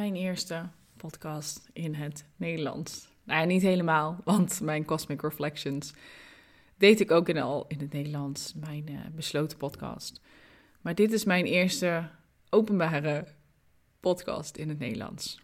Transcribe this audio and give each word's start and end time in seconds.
mijn 0.00 0.16
eerste 0.16 0.68
podcast 0.96 1.68
in 1.72 1.94
het 1.94 2.24
Nederlands. 2.36 3.08
Nou 3.24 3.46
niet 3.46 3.62
helemaal, 3.62 4.20
want 4.24 4.60
mijn 4.60 4.84
Cosmic 4.84 5.22
Reflections 5.22 5.94
deed 6.76 7.00
ik 7.00 7.10
ook 7.10 7.28
in 7.28 7.38
al 7.38 7.64
in 7.68 7.78
het 7.78 7.92
Nederlands, 7.92 8.54
mijn 8.54 8.90
uh, 8.90 8.98
besloten 9.14 9.58
podcast. 9.58 10.20
Maar 10.80 10.94
dit 10.94 11.12
is 11.12 11.24
mijn 11.24 11.44
eerste 11.44 12.08
openbare 12.50 13.26
podcast 14.00 14.56
in 14.56 14.68
het 14.68 14.78
Nederlands. 14.78 15.40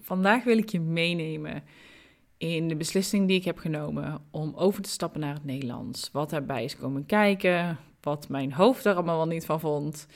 Vandaag 0.00 0.44
wil 0.44 0.58
ik 0.58 0.68
je 0.68 0.80
meenemen 0.80 1.64
in 2.36 2.68
de 2.68 2.76
beslissing 2.76 3.28
die 3.28 3.38
ik 3.38 3.44
heb 3.44 3.58
genomen 3.58 4.24
om 4.30 4.54
over 4.54 4.82
te 4.82 4.90
stappen 4.90 5.20
naar 5.20 5.34
het 5.34 5.44
Nederlands. 5.44 6.10
Wat 6.12 6.30
daarbij 6.30 6.64
is 6.64 6.76
komen 6.76 7.06
kijken, 7.06 7.78
wat 8.00 8.28
mijn 8.28 8.52
hoofd 8.52 8.84
er 8.84 8.94
allemaal 8.94 9.26
niet 9.26 9.46
van 9.46 9.60
vond. 9.60 10.06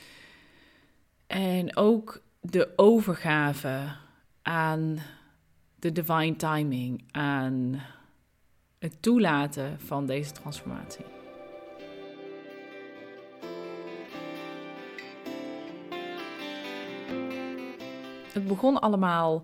En 1.27 1.75
ook 1.75 2.25
de 2.51 2.73
overgave 2.75 3.95
aan 4.41 4.99
de 5.79 5.91
divine 5.91 6.35
timing, 6.35 7.03
aan 7.11 7.81
het 8.79 9.01
toelaten 9.01 9.79
van 9.79 10.05
deze 10.05 10.31
transformatie. 10.31 11.05
Het 18.33 18.47
begon 18.47 18.79
allemaal 18.79 19.43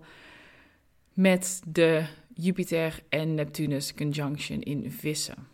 met 1.12 1.62
de 1.66 2.06
Jupiter 2.34 3.02
en 3.08 3.34
Neptunus 3.34 3.94
conjunction 3.94 4.60
in 4.60 4.90
Vissen. 4.90 5.46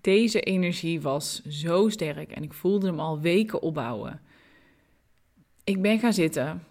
Deze 0.00 0.40
energie 0.40 1.00
was 1.00 1.44
zo 1.44 1.88
sterk 1.88 2.32
en 2.32 2.42
ik 2.42 2.52
voelde 2.52 2.86
hem 2.86 3.00
al 3.00 3.20
weken 3.20 3.62
opbouwen. 3.62 4.20
Ik 5.70 5.82
ben 5.82 5.98
gaan 5.98 6.12
zitten, 6.12 6.64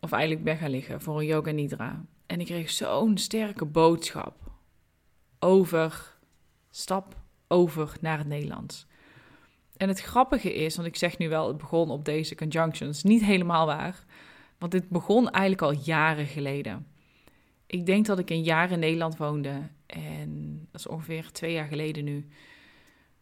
of 0.00 0.12
eigenlijk 0.12 0.44
ben 0.44 0.56
gaan 0.56 0.70
liggen 0.70 1.00
voor 1.00 1.18
een 1.18 1.26
yoga 1.26 1.50
nidra. 1.50 2.04
En 2.26 2.40
ik 2.40 2.46
kreeg 2.46 2.70
zo'n 2.70 3.18
sterke 3.18 3.64
boodschap 3.64 4.34
over 5.38 6.16
stap 6.70 7.16
over 7.48 7.96
naar 8.00 8.18
het 8.18 8.26
Nederlands. 8.26 8.86
En 9.76 9.88
het 9.88 10.00
grappige 10.00 10.54
is, 10.54 10.76
want 10.76 10.88
ik 10.88 10.96
zeg 10.96 11.18
nu 11.18 11.28
wel, 11.28 11.48
het 11.48 11.56
begon 11.56 11.90
op 11.90 12.04
deze 12.04 12.34
conjunctions, 12.34 13.02
niet 13.02 13.24
helemaal 13.24 13.66
waar. 13.66 14.04
Want 14.58 14.72
dit 14.72 14.88
begon 14.88 15.30
eigenlijk 15.30 15.62
al 15.62 15.82
jaren 15.84 16.26
geleden. 16.26 16.86
Ik 17.66 17.86
denk 17.86 18.06
dat 18.06 18.18
ik 18.18 18.30
een 18.30 18.42
jaar 18.42 18.70
in 18.70 18.78
Nederland 18.78 19.16
woonde 19.16 19.68
en 19.86 20.58
dat 20.70 20.80
is 20.80 20.86
ongeveer 20.86 21.32
twee 21.32 21.52
jaar 21.52 21.68
geleden 21.68 22.04
nu. 22.04 22.28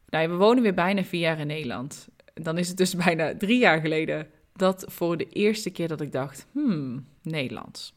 Nou, 0.09 0.29
we 0.29 0.37
wonen 0.37 0.63
weer 0.63 0.75
bijna 0.75 1.05
vier 1.05 1.21
jaar 1.21 1.39
in 1.39 1.47
Nederland. 1.47 2.09
Dan 2.35 2.59
is 2.59 2.69
het 2.69 2.77
dus 2.77 2.95
bijna 3.05 3.37
drie 3.37 3.59
jaar 3.59 3.81
geleden 3.81 4.29
dat 4.57 4.85
voor 4.89 5.17
de 5.17 5.29
eerste 5.29 5.71
keer 5.71 5.89
dat 5.89 6.01
ik 6.01 6.13
dacht, 6.13 6.47
hmm, 6.53 7.07
Nederlands. 7.23 7.95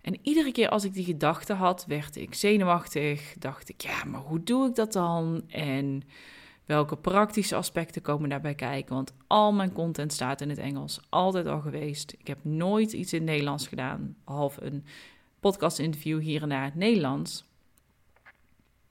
En 0.00 0.18
iedere 0.22 0.52
keer 0.52 0.68
als 0.68 0.84
ik 0.84 0.92
die 0.92 1.04
gedachte 1.04 1.52
had, 1.52 1.84
werd 1.86 2.16
ik 2.16 2.34
zenuwachtig. 2.34 3.34
Dacht 3.38 3.68
ik, 3.68 3.80
ja, 3.80 4.04
maar 4.04 4.20
hoe 4.20 4.42
doe 4.42 4.68
ik 4.68 4.74
dat 4.74 4.92
dan? 4.92 5.42
En 5.48 6.02
welke 6.64 6.96
praktische 6.96 7.56
aspecten 7.56 8.02
komen 8.02 8.28
daarbij 8.28 8.54
kijken? 8.54 8.94
Want 8.94 9.12
al 9.26 9.52
mijn 9.52 9.72
content 9.72 10.12
staat 10.12 10.40
in 10.40 10.48
het 10.48 10.58
Engels, 10.58 11.00
altijd 11.08 11.46
al 11.46 11.60
geweest. 11.60 12.14
Ik 12.18 12.26
heb 12.26 12.38
nooit 12.42 12.92
iets 12.92 13.12
in 13.12 13.18
het 13.18 13.28
Nederlands 13.28 13.66
gedaan, 13.66 14.16
behalve 14.24 14.64
een 14.64 14.84
podcast-interview 15.40 16.20
hier 16.20 16.42
en 16.42 16.48
daar 16.48 16.58
in 16.58 16.64
het 16.64 16.74
Nederlands. 16.74 17.44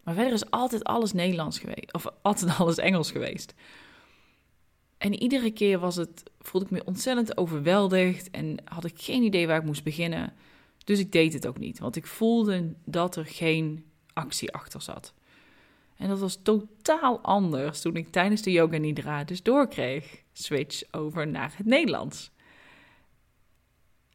Maar 0.03 0.13
verder 0.13 0.33
is 0.33 0.51
altijd 0.51 0.83
alles 0.83 1.13
Nederlands 1.13 1.59
geweest, 1.59 1.93
of 1.93 2.07
altijd 2.21 2.57
alles 2.59 2.77
Engels 2.77 3.11
geweest. 3.11 3.53
En 4.99 5.21
iedere 5.21 5.51
keer 5.51 5.79
was 5.79 5.95
het, 5.95 6.23
voelde 6.39 6.65
ik 6.65 6.71
me 6.71 6.85
ontzettend 6.85 7.37
overweldigd 7.37 8.29
en 8.29 8.57
had 8.65 8.85
ik 8.85 9.01
geen 9.01 9.23
idee 9.23 9.47
waar 9.47 9.59
ik 9.59 9.65
moest 9.65 9.83
beginnen. 9.83 10.33
Dus 10.83 10.99
ik 10.99 11.11
deed 11.11 11.33
het 11.33 11.47
ook 11.47 11.57
niet, 11.57 11.79
want 11.79 11.95
ik 11.95 12.05
voelde 12.05 12.73
dat 12.85 13.15
er 13.15 13.25
geen 13.25 13.85
actie 14.13 14.51
achter 14.53 14.81
zat. 14.81 15.13
En 15.95 16.07
dat 16.07 16.19
was 16.19 16.39
totaal 16.41 17.19
anders 17.19 17.81
toen 17.81 17.95
ik 17.95 18.11
tijdens 18.11 18.41
de 18.41 18.51
yoga 18.51 18.77
nidra 18.77 19.23
dus 19.23 19.43
doorkreeg. 19.43 20.23
Switch 20.33 20.81
over 20.91 21.27
naar 21.27 21.53
het 21.55 21.65
Nederlands. 21.65 22.31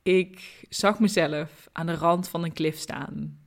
Ik 0.02 0.64
zag 0.68 0.98
mezelf 0.98 1.68
aan 1.72 1.86
de 1.86 1.94
rand 1.94 2.28
van 2.28 2.44
een 2.44 2.52
klif 2.52 2.78
staan. 2.78 3.38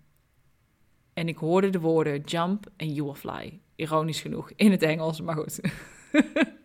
En 1.14 1.28
ik 1.28 1.38
hoorde 1.38 1.70
de 1.70 1.80
woorden 1.80 2.22
jump 2.22 2.70
en 2.76 2.94
you 2.94 3.06
will 3.06 3.16
fly. 3.16 3.60
Ironisch 3.76 4.22
genoeg, 4.22 4.52
in 4.56 4.72
het 4.72 4.82
Engels, 4.82 5.22
maar 5.22 5.36
goed. 5.36 5.60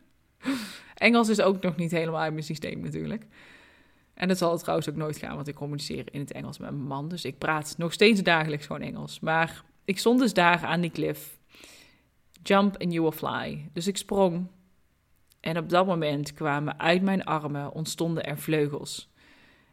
Engels 1.03 1.29
is 1.29 1.41
ook 1.41 1.63
nog 1.63 1.77
niet 1.77 1.91
helemaal 1.91 2.21
uit 2.21 2.33
mijn 2.33 2.45
systeem 2.45 2.81
natuurlijk. 2.81 3.27
En 4.15 4.29
dat 4.29 4.39
zal 4.39 4.51
het 4.51 4.61
trouwens 4.61 4.89
ook 4.89 4.97
nooit 4.97 5.17
gaan, 5.17 5.35
want 5.35 5.49
ik 5.49 5.55
communiceer 5.55 6.05
in 6.11 6.21
het 6.21 6.33
Engels 6.33 6.59
met 6.59 6.71
mijn 6.71 6.87
man. 6.87 7.09
Dus 7.09 7.25
ik 7.25 7.39
praat 7.39 7.75
nog 7.79 7.93
steeds 7.93 8.23
dagelijks 8.23 8.67
gewoon 8.67 8.83
Engels. 8.83 9.21
Maar 9.21 9.65
ik 9.85 9.99
stond 9.99 10.21
dus 10.21 10.35
daar 10.35 10.65
aan 10.65 10.81
die 10.81 10.91
klif. 10.91 11.39
Jump 12.43 12.77
and 12.77 12.93
you 12.93 13.03
will 13.03 13.13
fly. 13.19 13.69
Dus 13.73 13.87
ik 13.87 13.97
sprong. 13.97 14.47
En 15.41 15.59
op 15.59 15.69
dat 15.69 15.87
moment 15.87 16.35
kwamen 16.35 16.81
uit 16.81 17.03
mijn 17.03 17.25
armen, 17.25 17.73
ontstonden 17.73 18.25
er 18.25 18.39
vleugels. 18.39 19.11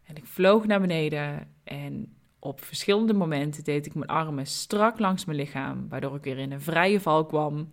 En 0.03 0.15
ik 0.15 0.25
vloog 0.25 0.65
naar 0.65 0.81
beneden 0.81 1.47
en 1.63 2.13
op 2.39 2.63
verschillende 2.63 3.13
momenten 3.13 3.63
deed 3.63 3.85
ik 3.85 3.95
mijn 3.95 4.09
armen 4.09 4.45
strak 4.45 4.99
langs 4.99 5.25
mijn 5.25 5.37
lichaam, 5.37 5.89
waardoor 5.89 6.15
ik 6.15 6.23
weer 6.23 6.37
in 6.37 6.51
een 6.51 6.61
vrije 6.61 6.99
val 6.99 7.25
kwam. 7.25 7.71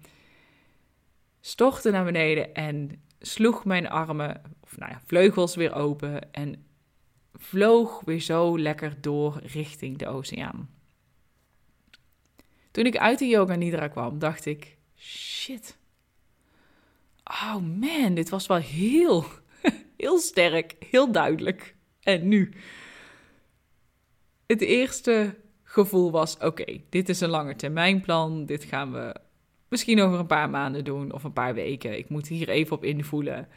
Stortte 1.41 1.91
naar 1.91 2.05
beneden 2.05 2.55
en 2.55 3.00
sloeg 3.19 3.65
mijn 3.65 3.88
armen, 3.88 4.43
of 4.60 4.77
nou 4.77 4.93
ja, 4.93 5.00
vleugels 5.04 5.54
weer 5.54 5.75
open 5.75 6.32
en 6.32 6.66
vloog 7.34 8.03
weer 8.04 8.21
zo 8.21 8.59
lekker 8.59 9.00
door 9.00 9.41
richting 9.43 9.99
de 9.99 10.06
oceaan. 10.09 10.71
Toen 12.71 12.87
ik 12.87 12.97
uit 12.97 13.19
de 13.19 13.26
yoga 13.26 13.55
nidra 13.55 13.88
kwam, 13.88 14.19
dacht 14.19 14.47
ik: 14.47 14.76
shit. 14.97 15.78
Oh 17.25 17.56
man, 17.56 18.15
dit 18.15 18.28
was 18.28 18.47
wel 18.47 18.56
heel, 18.56 19.25
heel 19.97 20.19
sterk, 20.19 20.75
heel 20.91 21.12
duidelijk. 21.12 21.75
En 22.00 22.28
nu? 22.28 22.53
Het 24.47 24.60
eerste 24.60 25.37
gevoel 25.62 26.10
was: 26.10 26.37
oké, 26.38 26.81
dit 26.88 27.09
is 27.09 27.21
een 27.21 27.28
lange 27.28 27.56
termijn 27.56 28.00
plan. 28.00 28.47
Dit 28.47 28.65
gaan 28.65 28.93
we 28.93 29.15
misschien 29.69 30.00
over 30.00 30.19
een 30.19 30.27
paar 30.27 30.50
maanden 30.50 30.84
doen 30.84 31.12
of 31.12 31.25
een 31.25 31.32
paar 31.32 31.54
weken. 31.54 31.99
Ik 31.99 32.09
moet 32.09 32.28
hier 32.28 32.49
even 32.49 32.77
op 32.77 32.84
invoelen. 32.84 33.49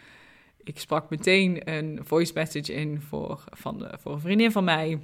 Ik 0.64 0.80
sprak 0.80 1.09
meteen 1.09 1.70
een 1.74 2.00
voice 2.03 2.34
message 2.34 2.74
in 2.74 3.02
voor, 3.02 3.44
van 3.52 3.78
de, 3.78 3.97
voor 4.00 4.14
een 4.14 4.19
vriendin 4.19 4.52
van 4.52 4.64
mij. 4.64 5.00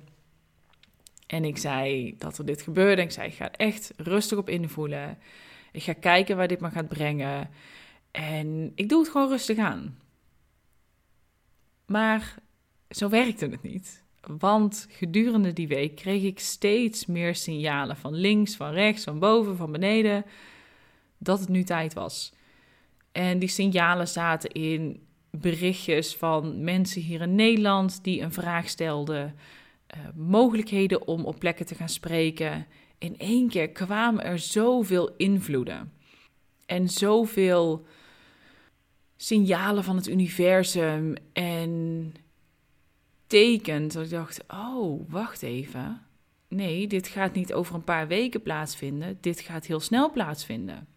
En 1.27 1.43
ik 1.43 1.57
zei 1.57 2.15
dat 2.17 2.37
er 2.37 2.45
dit 2.45 2.61
gebeurde. 2.61 3.01
Ik 3.01 3.11
zei: 3.11 3.27
ik 3.27 3.33
ga 3.33 3.51
echt 3.51 3.93
rustig 3.97 4.37
op 4.37 4.49
invoelen. 4.49 5.17
Ik 5.71 5.83
ga 5.83 5.93
kijken 5.93 6.37
waar 6.37 6.47
dit 6.47 6.59
me 6.59 6.69
gaat 6.69 6.87
brengen. 6.87 7.49
En 8.11 8.71
ik 8.75 8.89
doe 8.89 8.99
het 8.99 9.11
gewoon 9.11 9.29
rustig 9.29 9.57
aan. 9.57 9.99
Maar 11.85 12.35
zo 12.89 13.09
werkte 13.09 13.47
het 13.47 13.61
niet. 13.61 14.03
Want 14.21 14.87
gedurende 14.89 15.53
die 15.53 15.67
week 15.67 15.95
kreeg 15.95 16.23
ik 16.23 16.39
steeds 16.39 17.05
meer 17.05 17.35
signalen 17.35 17.97
van 17.97 18.13
links, 18.13 18.55
van 18.55 18.71
rechts, 18.71 19.03
van 19.03 19.19
boven, 19.19 19.57
van 19.57 19.71
beneden, 19.71 20.25
dat 21.25 21.39
het 21.39 21.49
nu 21.49 21.63
tijd 21.63 21.93
was. 21.93 22.33
En 23.11 23.39
die 23.39 23.49
signalen 23.49 24.07
zaten 24.07 24.51
in 24.51 25.05
berichtjes 25.31 26.15
van 26.15 26.63
mensen 26.63 27.01
hier 27.01 27.21
in 27.21 27.35
Nederland 27.35 28.03
die 28.03 28.21
een 28.21 28.31
vraag 28.31 28.69
stelden, 28.69 29.35
uh, 29.95 30.01
mogelijkheden 30.15 31.07
om 31.07 31.25
op 31.25 31.39
plekken 31.39 31.65
te 31.65 31.75
gaan 31.75 31.89
spreken. 31.89 32.65
In 32.97 33.17
één 33.17 33.49
keer 33.49 33.69
kwamen 33.69 34.23
er 34.23 34.39
zoveel 34.39 35.15
invloeden 35.17 35.91
en 36.65 36.89
zoveel 36.89 37.85
signalen 39.15 39.83
van 39.83 39.95
het 39.95 40.07
universum 40.07 41.15
en 41.33 42.13
tekent 43.27 43.93
dat 43.93 44.03
ik 44.03 44.09
dacht: 44.09 44.43
oh, 44.47 45.09
wacht 45.09 45.41
even. 45.41 46.01
Nee, 46.47 46.87
dit 46.87 47.07
gaat 47.07 47.33
niet 47.33 47.53
over 47.53 47.75
een 47.75 47.83
paar 47.83 48.07
weken 48.07 48.41
plaatsvinden. 48.41 49.17
Dit 49.21 49.39
gaat 49.39 49.65
heel 49.65 49.79
snel 49.79 50.11
plaatsvinden. 50.11 50.87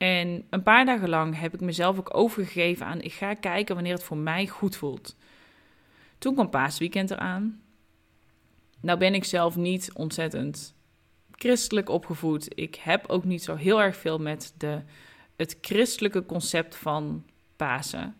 En 0.00 0.46
een 0.50 0.62
paar 0.62 0.84
dagen 0.84 1.08
lang 1.08 1.38
heb 1.38 1.54
ik 1.54 1.60
mezelf 1.60 1.98
ook 1.98 2.14
overgegeven 2.16 2.86
aan: 2.86 3.00
ik 3.00 3.12
ga 3.12 3.34
kijken 3.34 3.74
wanneer 3.74 3.92
het 3.92 4.02
voor 4.02 4.16
mij 4.16 4.46
goed 4.46 4.76
voelt. 4.76 5.16
Toen 6.18 6.34
kwam 6.34 6.50
paasweekend 6.50 7.10
eraan. 7.10 7.62
Nou 8.80 8.98
ben 8.98 9.14
ik 9.14 9.24
zelf 9.24 9.56
niet 9.56 9.90
ontzettend 9.94 10.74
christelijk 11.30 11.88
opgevoed. 11.88 12.58
Ik 12.58 12.74
heb 12.74 13.06
ook 13.06 13.24
niet 13.24 13.42
zo 13.42 13.54
heel 13.54 13.82
erg 13.82 13.96
veel 13.96 14.18
met 14.18 14.54
de, 14.56 14.82
het 15.36 15.58
christelijke 15.60 16.26
concept 16.26 16.76
van 16.76 17.24
Pasen. 17.56 18.16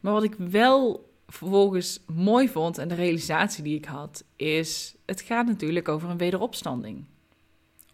Maar 0.00 0.12
wat 0.12 0.24
ik 0.24 0.34
wel 0.34 1.10
vervolgens 1.26 2.00
mooi 2.06 2.48
vond 2.48 2.78
en 2.78 2.88
de 2.88 2.94
realisatie 2.94 3.62
die 3.62 3.76
ik 3.76 3.84
had, 3.84 4.24
is: 4.36 4.94
het 5.06 5.20
gaat 5.20 5.46
natuurlijk 5.46 5.88
over 5.88 6.10
een 6.10 6.18
wederopstanding. 6.18 7.04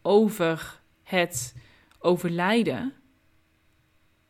Over 0.02 0.80
het 1.02 1.54
overlijden, 1.98 2.92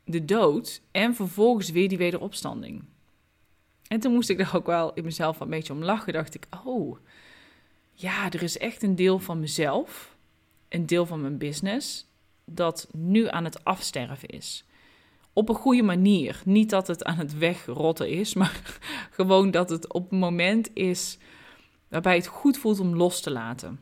de 0.04 0.24
dood 0.24 0.82
en 0.90 1.14
vervolgens 1.14 1.70
weer 1.70 1.88
die 1.88 1.98
wederopstanding. 1.98 2.84
En 3.88 4.00
toen 4.00 4.12
moest 4.12 4.28
ik 4.28 4.40
er 4.40 4.56
ook 4.56 4.66
wel 4.66 4.94
in 4.94 5.04
mezelf 5.04 5.40
een 5.40 5.50
beetje 5.50 5.72
om 5.72 5.84
lachen. 5.84 6.12
Dacht 6.12 6.34
ik, 6.34 6.46
oh, 6.64 6.98
ja, 7.92 8.30
er 8.30 8.42
is 8.42 8.58
echt 8.58 8.82
een 8.82 8.94
deel 8.94 9.18
van 9.18 9.40
mezelf, 9.40 10.16
een 10.68 10.86
deel 10.86 11.06
van 11.06 11.20
mijn 11.20 11.38
business, 11.38 12.06
dat 12.44 12.88
nu 12.92 13.28
aan 13.28 13.44
het 13.44 13.64
afsterven 13.64 14.28
is. 14.28 14.64
Op 15.32 15.48
een 15.48 15.54
goede 15.54 15.82
manier. 15.82 16.42
Niet 16.44 16.70
dat 16.70 16.86
het 16.86 17.04
aan 17.04 17.18
het 17.18 17.38
wegrotten 17.38 18.08
is, 18.08 18.34
maar 18.34 18.78
gewoon 19.10 19.50
dat 19.50 19.70
het 19.70 19.92
op 19.92 20.12
een 20.12 20.18
moment 20.18 20.70
is 20.74 21.18
waarbij 21.88 22.14
het 22.14 22.26
goed 22.26 22.58
voelt 22.58 22.80
om 22.80 22.96
los 22.96 23.20
te 23.20 23.30
laten. 23.30 23.80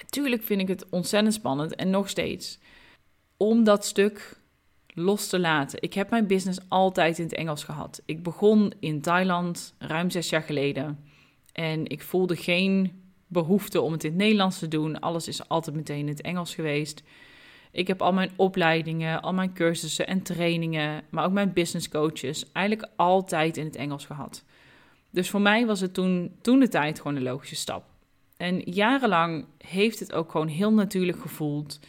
Natuurlijk 0.00 0.42
vind 0.42 0.60
ik 0.60 0.68
het 0.68 0.88
ontzettend 0.88 1.34
spannend 1.34 1.74
en 1.74 1.90
nog 1.90 2.08
steeds 2.08 2.58
om 3.36 3.64
dat 3.64 3.84
stuk 3.84 4.40
los 4.86 5.28
te 5.28 5.38
laten. 5.38 5.82
Ik 5.82 5.94
heb 5.94 6.10
mijn 6.10 6.26
business 6.26 6.58
altijd 6.68 7.18
in 7.18 7.24
het 7.24 7.34
Engels 7.34 7.64
gehad. 7.64 8.02
Ik 8.04 8.22
begon 8.22 8.72
in 8.80 9.00
Thailand 9.00 9.74
ruim 9.78 10.10
zes 10.10 10.28
jaar 10.28 10.42
geleden 10.42 11.04
en 11.52 11.86
ik 11.86 12.02
voelde 12.02 12.36
geen 12.36 13.02
behoefte 13.26 13.80
om 13.80 13.92
het 13.92 14.04
in 14.04 14.10
het 14.10 14.18
Nederlands 14.18 14.58
te 14.58 14.68
doen. 14.68 15.00
Alles 15.00 15.28
is 15.28 15.48
altijd 15.48 15.76
meteen 15.76 15.98
in 15.98 16.08
het 16.08 16.20
Engels 16.20 16.54
geweest. 16.54 17.02
Ik 17.72 17.86
heb 17.86 18.02
al 18.02 18.12
mijn 18.12 18.30
opleidingen, 18.36 19.22
al 19.22 19.32
mijn 19.32 19.52
cursussen 19.52 20.06
en 20.06 20.22
trainingen, 20.22 21.02
maar 21.10 21.24
ook 21.24 21.32
mijn 21.32 21.52
business 21.52 21.88
coaches 21.88 22.52
eigenlijk 22.52 22.88
altijd 22.96 23.56
in 23.56 23.64
het 23.64 23.76
Engels 23.76 24.06
gehad. 24.06 24.44
Dus 25.10 25.30
voor 25.30 25.40
mij 25.40 25.66
was 25.66 25.80
het 25.80 25.94
toen, 25.94 26.36
toen 26.40 26.60
de 26.60 26.68
tijd 26.68 27.00
gewoon 27.00 27.16
een 27.16 27.22
logische 27.22 27.56
stap. 27.56 27.84
En 28.40 28.60
jarenlang 28.64 29.46
heeft 29.58 29.98
het 29.98 30.12
ook 30.12 30.30
gewoon 30.30 30.48
heel 30.48 30.72
natuurlijk 30.72 31.20
gevoeld. 31.20 31.80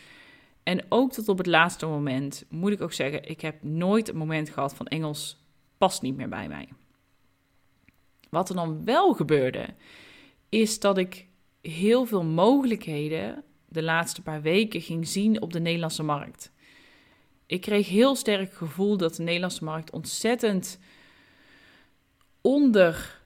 En 0.63 0.85
ook 0.89 1.11
tot 1.11 1.29
op 1.29 1.37
het 1.37 1.47
laatste 1.47 1.85
moment 1.85 2.45
moet 2.49 2.71
ik 2.71 2.81
ook 2.81 2.93
zeggen, 2.93 3.29
ik 3.29 3.41
heb 3.41 3.63
nooit 3.63 4.09
een 4.09 4.17
moment 4.17 4.49
gehad 4.49 4.75
van 4.75 4.87
Engels 4.87 5.37
past 5.77 6.01
niet 6.01 6.15
meer 6.15 6.29
bij 6.29 6.47
mij. 6.47 6.69
Wat 8.29 8.49
er 8.49 8.55
dan 8.55 8.85
wel 8.85 9.13
gebeurde, 9.13 9.65
is 10.49 10.79
dat 10.79 10.97
ik 10.97 11.27
heel 11.61 12.05
veel 12.05 12.23
mogelijkheden 12.23 13.43
de 13.67 13.83
laatste 13.83 14.21
paar 14.21 14.41
weken 14.41 14.81
ging 14.81 15.07
zien 15.07 15.41
op 15.41 15.53
de 15.53 15.59
Nederlandse 15.59 16.03
markt. 16.03 16.51
Ik 17.45 17.61
kreeg 17.61 17.87
heel 17.87 18.15
sterk 18.15 18.53
gevoel 18.53 18.97
dat 18.97 19.15
de 19.15 19.23
Nederlandse 19.23 19.63
markt 19.63 19.91
ontzettend 19.91 20.79
onder. 22.41 23.19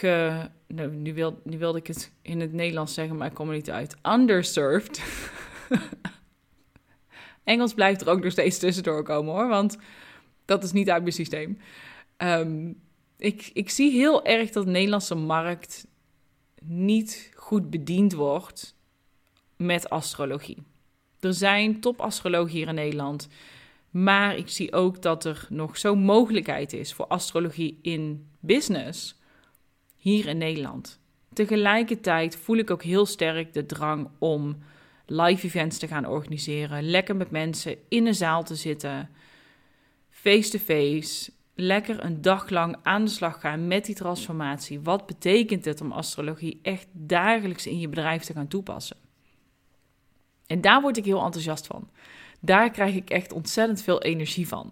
Nou, 0.00 0.48
nu, 0.72 1.14
wil, 1.14 1.40
nu 1.44 1.58
wilde 1.58 1.78
ik 1.78 1.86
het 1.86 2.12
in 2.22 2.40
het 2.40 2.52
Nederlands 2.52 2.94
zeggen, 2.94 3.16
maar 3.16 3.26
ik 3.26 3.34
kom 3.34 3.48
er 3.48 3.54
niet 3.54 3.70
uit. 3.70 3.96
Underserved. 4.02 5.02
Engels 7.44 7.74
blijft 7.74 8.00
er 8.00 8.08
ook 8.08 8.22
nog 8.22 8.32
steeds 8.32 8.58
tussendoor 8.58 9.02
komen 9.02 9.34
hoor, 9.34 9.48
want 9.48 9.78
dat 10.44 10.64
is 10.64 10.72
niet 10.72 10.90
uit 10.90 11.02
mijn 11.02 11.14
systeem. 11.14 11.58
Ehm, 12.16 12.72
ik, 13.16 13.50
ik 13.52 13.70
zie 13.70 13.90
heel 13.90 14.24
erg 14.24 14.50
dat 14.50 14.64
de 14.64 14.70
Nederlandse 14.70 15.14
markt 15.14 15.86
niet 16.62 17.30
goed 17.34 17.70
bediend 17.70 18.12
wordt 18.12 18.76
met 19.56 19.90
astrologie. 19.90 20.62
Er 21.20 21.34
zijn 21.34 21.80
topastrologen 21.80 22.52
hier 22.52 22.68
in 22.68 22.74
Nederland, 22.74 23.28
maar 23.90 24.36
ik 24.36 24.48
zie 24.48 24.72
ook 24.72 25.02
dat 25.02 25.24
er 25.24 25.46
nog 25.48 25.78
zo'n 25.78 25.98
mogelijkheid 25.98 26.72
is 26.72 26.94
voor 26.94 27.06
astrologie 27.06 27.78
in 27.82 28.28
business 28.40 29.20
hier 30.02 30.26
in 30.26 30.38
Nederland. 30.38 31.00
Tegelijkertijd 31.32 32.36
voel 32.36 32.56
ik 32.56 32.70
ook 32.70 32.82
heel 32.82 33.06
sterk 33.06 33.52
de 33.52 33.66
drang 33.66 34.08
om 34.18 34.56
live 35.06 35.46
events 35.46 35.78
te 35.78 35.86
gaan 35.86 36.06
organiseren, 36.06 36.90
lekker 36.90 37.16
met 37.16 37.30
mensen 37.30 37.76
in 37.88 38.06
een 38.06 38.14
zaal 38.14 38.44
te 38.44 38.54
zitten, 38.54 39.10
face-to-face, 40.10 41.32
lekker 41.54 42.04
een 42.04 42.22
dag 42.22 42.50
lang 42.50 42.76
aan 42.82 43.04
de 43.04 43.10
slag 43.10 43.40
gaan 43.40 43.66
met 43.66 43.84
die 43.84 43.94
transformatie. 43.94 44.80
Wat 44.80 45.06
betekent 45.06 45.64
het 45.64 45.80
om 45.80 45.92
astrologie 45.92 46.58
echt 46.62 46.86
dagelijks 46.92 47.66
in 47.66 47.78
je 47.78 47.88
bedrijf 47.88 48.22
te 48.22 48.32
gaan 48.32 48.48
toepassen? 48.48 48.96
En 50.46 50.60
daar 50.60 50.80
word 50.80 50.96
ik 50.96 51.04
heel 51.04 51.24
enthousiast 51.24 51.66
van. 51.66 51.90
Daar 52.40 52.70
krijg 52.70 52.94
ik 52.94 53.10
echt 53.10 53.32
ontzettend 53.32 53.82
veel 53.82 54.02
energie 54.02 54.48
van. 54.48 54.70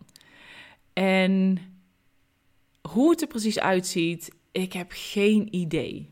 En 0.93 1.59
hoe 2.89 3.11
het 3.11 3.21
er 3.21 3.27
precies 3.27 3.59
uitziet, 3.59 4.39
ik 4.53 4.73
heb 4.73 4.91
geen 4.95 5.55
idee. 5.55 6.11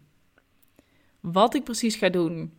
Wat 1.20 1.54
ik 1.54 1.64
precies 1.64 1.96
ga 1.96 2.08
doen, 2.08 2.52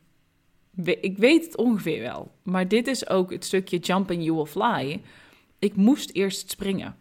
ik 0.84 1.18
weet 1.18 1.46
het 1.46 1.58
ongeveer 1.58 2.02
wel. 2.02 2.32
Maar 2.44 2.68
dit 2.68 2.88
is 2.88 3.10
ook 3.10 3.32
het 3.32 3.46
stukje 3.46 3.78
jump 3.78 4.10
and 4.10 4.24
you 4.24 4.36
will 4.36 4.46
fly. 4.46 5.02
Ik 5.60 5.76
moest 5.76 6.10
eerst 6.12 6.50
springen. 6.50 6.98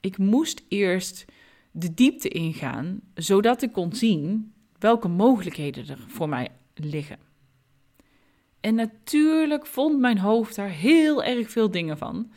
Ik 0.00 0.18
moest 0.18 0.62
eerst 0.68 1.24
de 1.70 1.94
diepte 1.94 2.28
ingaan, 2.28 3.00
zodat 3.14 3.62
ik 3.62 3.72
kon 3.72 3.92
zien 3.92 4.52
welke 4.78 5.08
mogelijkheden 5.08 5.88
er 5.88 6.04
voor 6.06 6.28
mij 6.28 6.48
liggen. 6.74 7.18
En 8.60 8.74
natuurlijk 8.74 9.66
vond 9.66 9.98
mijn 9.98 10.18
hoofd 10.18 10.54
daar 10.54 10.70
heel 10.70 11.22
erg 11.22 11.50
veel 11.50 11.70
dingen 11.70 11.98
van. 11.98 12.30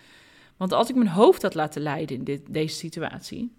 Want 0.57 0.73
als 0.73 0.89
ik 0.89 0.95
mijn 0.95 1.09
hoofd 1.09 1.41
had 1.41 1.53
laten 1.53 1.81
leiden 1.81 2.17
in 2.17 2.23
dit, 2.23 2.41
deze 2.53 2.75
situatie, 2.75 3.51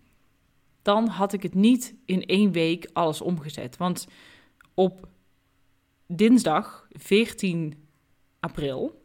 dan 0.82 1.08
had 1.08 1.32
ik 1.32 1.42
het 1.42 1.54
niet 1.54 1.94
in 2.04 2.24
één 2.24 2.52
week 2.52 2.90
alles 2.92 3.20
omgezet. 3.20 3.76
Want 3.76 4.06
op 4.74 5.08
dinsdag 6.06 6.86
14 6.90 7.88
april 8.40 9.02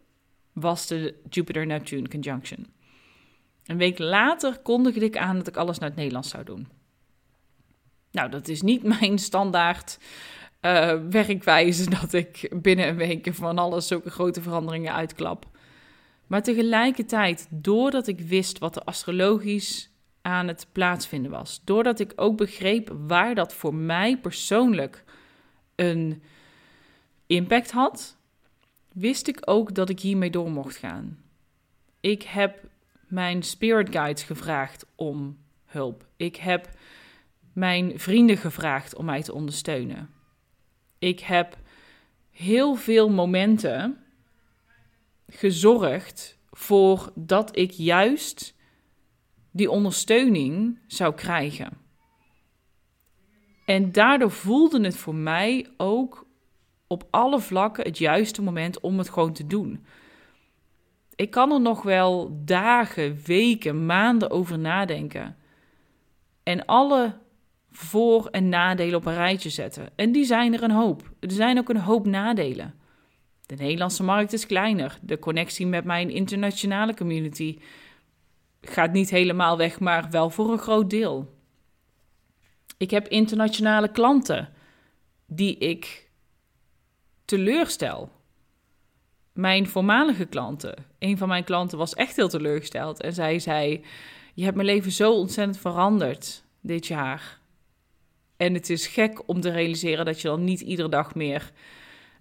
was 0.53 0.87
de 0.87 1.21
Jupiter-Neptune 1.29 2.09
conjunction. 2.09 2.67
Een 3.65 3.77
week 3.77 3.99
later 3.99 4.59
kondigde 4.59 5.05
ik 5.05 5.17
aan 5.17 5.37
dat 5.37 5.47
ik 5.47 5.57
alles 5.57 5.79
naar 5.79 5.89
het 5.89 5.97
Nederlands 5.97 6.29
zou 6.29 6.43
doen. 6.43 6.67
Nou, 8.11 8.29
dat 8.29 8.47
is 8.47 8.61
niet 8.61 8.83
mijn 8.99 9.19
standaard 9.19 9.97
uh, 10.61 10.93
werkwijze 11.09 11.89
dat 11.89 12.13
ik 12.13 12.51
binnen 12.61 12.87
een 12.87 12.95
week 12.95 13.33
van 13.33 13.57
alles 13.57 13.87
zulke 13.87 14.09
grote 14.09 14.41
veranderingen 14.41 14.93
uitklap. 14.93 15.45
Maar 16.27 16.43
tegelijkertijd, 16.43 17.47
doordat 17.49 18.07
ik 18.07 18.19
wist 18.19 18.59
wat 18.59 18.75
er 18.75 18.81
astrologisch 18.81 19.89
aan 20.25 20.47
het 20.47 20.67
plaatsvinden 20.71 21.31
was, 21.31 21.61
doordat 21.63 21.99
ik 21.99 22.13
ook 22.15 22.37
begreep 22.37 22.95
waar 23.07 23.35
dat 23.35 23.53
voor 23.53 23.75
mij 23.75 24.17
persoonlijk 24.17 25.03
een 25.75 26.23
impact 27.27 27.71
had, 27.71 28.17
wist 28.93 29.27
ik 29.27 29.37
ook 29.45 29.73
dat 29.73 29.89
ik 29.89 29.99
hiermee 29.99 30.29
door 30.29 30.51
mocht 30.51 30.75
gaan. 30.75 31.23
Ik 31.99 32.23
heb 32.23 32.63
mijn 33.07 33.43
spirit 33.43 33.89
guides 33.89 34.23
gevraagd 34.23 34.85
om 34.95 35.37
hulp. 35.65 36.07
Ik 36.15 36.35
heb 36.35 36.69
mijn 37.53 37.99
vrienden 37.99 38.37
gevraagd 38.37 38.95
om 38.95 39.05
mij 39.05 39.21
te 39.21 39.33
ondersteunen. 39.33 40.09
Ik 40.99 41.19
heb 41.19 41.57
heel 42.31 42.75
veel 42.75 43.09
momenten 43.09 44.03
gezorgd 45.27 46.37
voor 46.51 47.11
dat 47.15 47.57
ik 47.57 47.71
juist 47.71 48.54
die 49.55 49.71
ondersteuning 49.71 50.79
zou 50.87 51.13
krijgen. 51.13 51.77
En 53.65 53.91
daardoor 53.91 54.31
voelde 54.31 54.83
het 54.83 54.97
voor 54.97 55.15
mij 55.15 55.67
ook 55.77 56.27
op 56.87 57.07
alle 57.09 57.39
vlakken 57.39 57.85
het 57.85 57.97
juiste 57.97 58.41
moment 58.41 58.79
om 58.79 58.97
het 58.97 59.09
gewoon 59.09 59.33
te 59.33 59.47
doen. 59.47 59.85
Ik 61.15 61.29
kan 61.31 61.51
er 61.51 61.61
nog 61.61 61.81
wel 61.81 62.41
dagen, 62.45 63.19
weken, 63.25 63.85
maanden 63.85 64.29
over 64.29 64.59
nadenken. 64.59 65.35
En 66.43 66.65
alle 66.65 67.17
voor- 67.71 68.27
en 68.27 68.49
nadelen 68.49 68.95
op 68.95 69.05
een 69.05 69.13
rijtje 69.13 69.49
zetten. 69.49 69.89
En 69.95 70.11
die 70.11 70.25
zijn 70.25 70.53
er 70.53 70.63
een 70.63 70.71
hoop. 70.71 71.11
Er 71.19 71.31
zijn 71.31 71.57
ook 71.57 71.69
een 71.69 71.81
hoop 71.81 72.05
nadelen. 72.05 72.73
De 73.45 73.55
Nederlandse 73.55 74.03
markt 74.03 74.33
is 74.33 74.45
kleiner. 74.45 74.99
De 75.01 75.19
connectie 75.19 75.67
met 75.67 75.83
mijn 75.83 76.09
internationale 76.09 76.95
community 76.95 77.57
gaat 78.69 78.91
niet 78.91 79.09
helemaal 79.09 79.57
weg, 79.57 79.79
maar 79.79 80.09
wel 80.09 80.29
voor 80.29 80.51
een 80.51 80.59
groot 80.59 80.89
deel. 80.89 81.33
Ik 82.77 82.91
heb 82.91 83.07
internationale 83.07 83.91
klanten 83.91 84.53
die 85.25 85.57
ik 85.57 86.09
teleurstel. 87.25 88.11
Mijn 89.33 89.67
voormalige 89.67 90.25
klanten. 90.25 90.85
Een 90.99 91.17
van 91.17 91.27
mijn 91.27 91.43
klanten 91.43 91.77
was 91.77 91.93
echt 91.93 92.15
heel 92.15 92.29
teleurgesteld 92.29 93.01
en 93.01 93.13
zij 93.13 93.39
zei: 93.39 93.85
Je 94.33 94.43
hebt 94.43 94.55
mijn 94.55 94.67
leven 94.67 94.91
zo 94.91 95.13
ontzettend 95.13 95.57
veranderd 95.57 96.43
dit 96.61 96.87
jaar. 96.87 97.39
En 98.37 98.53
het 98.53 98.69
is 98.69 98.87
gek 98.87 99.27
om 99.29 99.41
te 99.41 99.49
realiseren 99.49 100.05
dat 100.05 100.21
je 100.21 100.27
dan 100.27 100.43
niet 100.43 100.61
iedere 100.61 100.89
dag 100.89 101.15
meer 101.15 101.51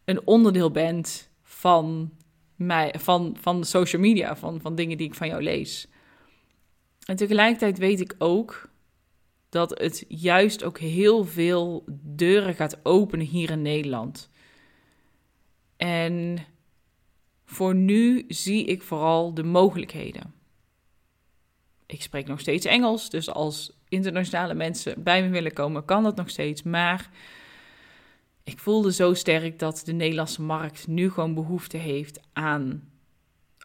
een 0.04 0.26
onderdeel 0.26 0.70
bent 0.70 1.30
van, 1.42 2.10
mij, 2.56 2.94
van, 2.98 3.36
van 3.40 3.60
de 3.60 3.66
social 3.66 4.02
media, 4.02 4.36
van, 4.36 4.60
van 4.60 4.74
dingen 4.74 4.96
die 4.96 5.06
ik 5.06 5.14
van 5.14 5.28
jou 5.28 5.42
lees. 5.42 5.88
En 7.04 7.16
tegelijkertijd 7.16 7.78
weet 7.78 8.00
ik 8.00 8.14
ook 8.18 8.68
dat 9.48 9.78
het 9.78 10.04
juist 10.08 10.64
ook 10.64 10.78
heel 10.78 11.24
veel 11.24 11.84
deuren 12.02 12.54
gaat 12.54 12.84
openen 12.84 13.26
hier 13.26 13.50
in 13.50 13.62
Nederland. 13.62 14.30
En 15.76 16.38
voor 17.44 17.74
nu 17.74 18.24
zie 18.28 18.64
ik 18.64 18.82
vooral 18.82 19.34
de 19.34 19.42
mogelijkheden. 19.42 20.34
Ik 21.86 22.02
spreek 22.02 22.26
nog 22.26 22.40
steeds 22.40 22.66
Engels, 22.66 23.10
dus 23.10 23.30
als 23.30 23.72
internationale 23.88 24.54
mensen 24.54 25.02
bij 25.02 25.22
me 25.22 25.28
willen 25.28 25.52
komen, 25.52 25.84
kan 25.84 26.02
dat 26.02 26.16
nog 26.16 26.30
steeds. 26.30 26.62
Maar 26.62 27.10
ik 28.44 28.58
voelde 28.58 28.92
zo 28.92 29.14
sterk 29.14 29.58
dat 29.58 29.82
de 29.84 29.92
Nederlandse 29.92 30.42
markt 30.42 30.86
nu 30.86 31.10
gewoon 31.10 31.34
behoefte 31.34 31.76
heeft 31.76 32.20
aan 32.32 32.92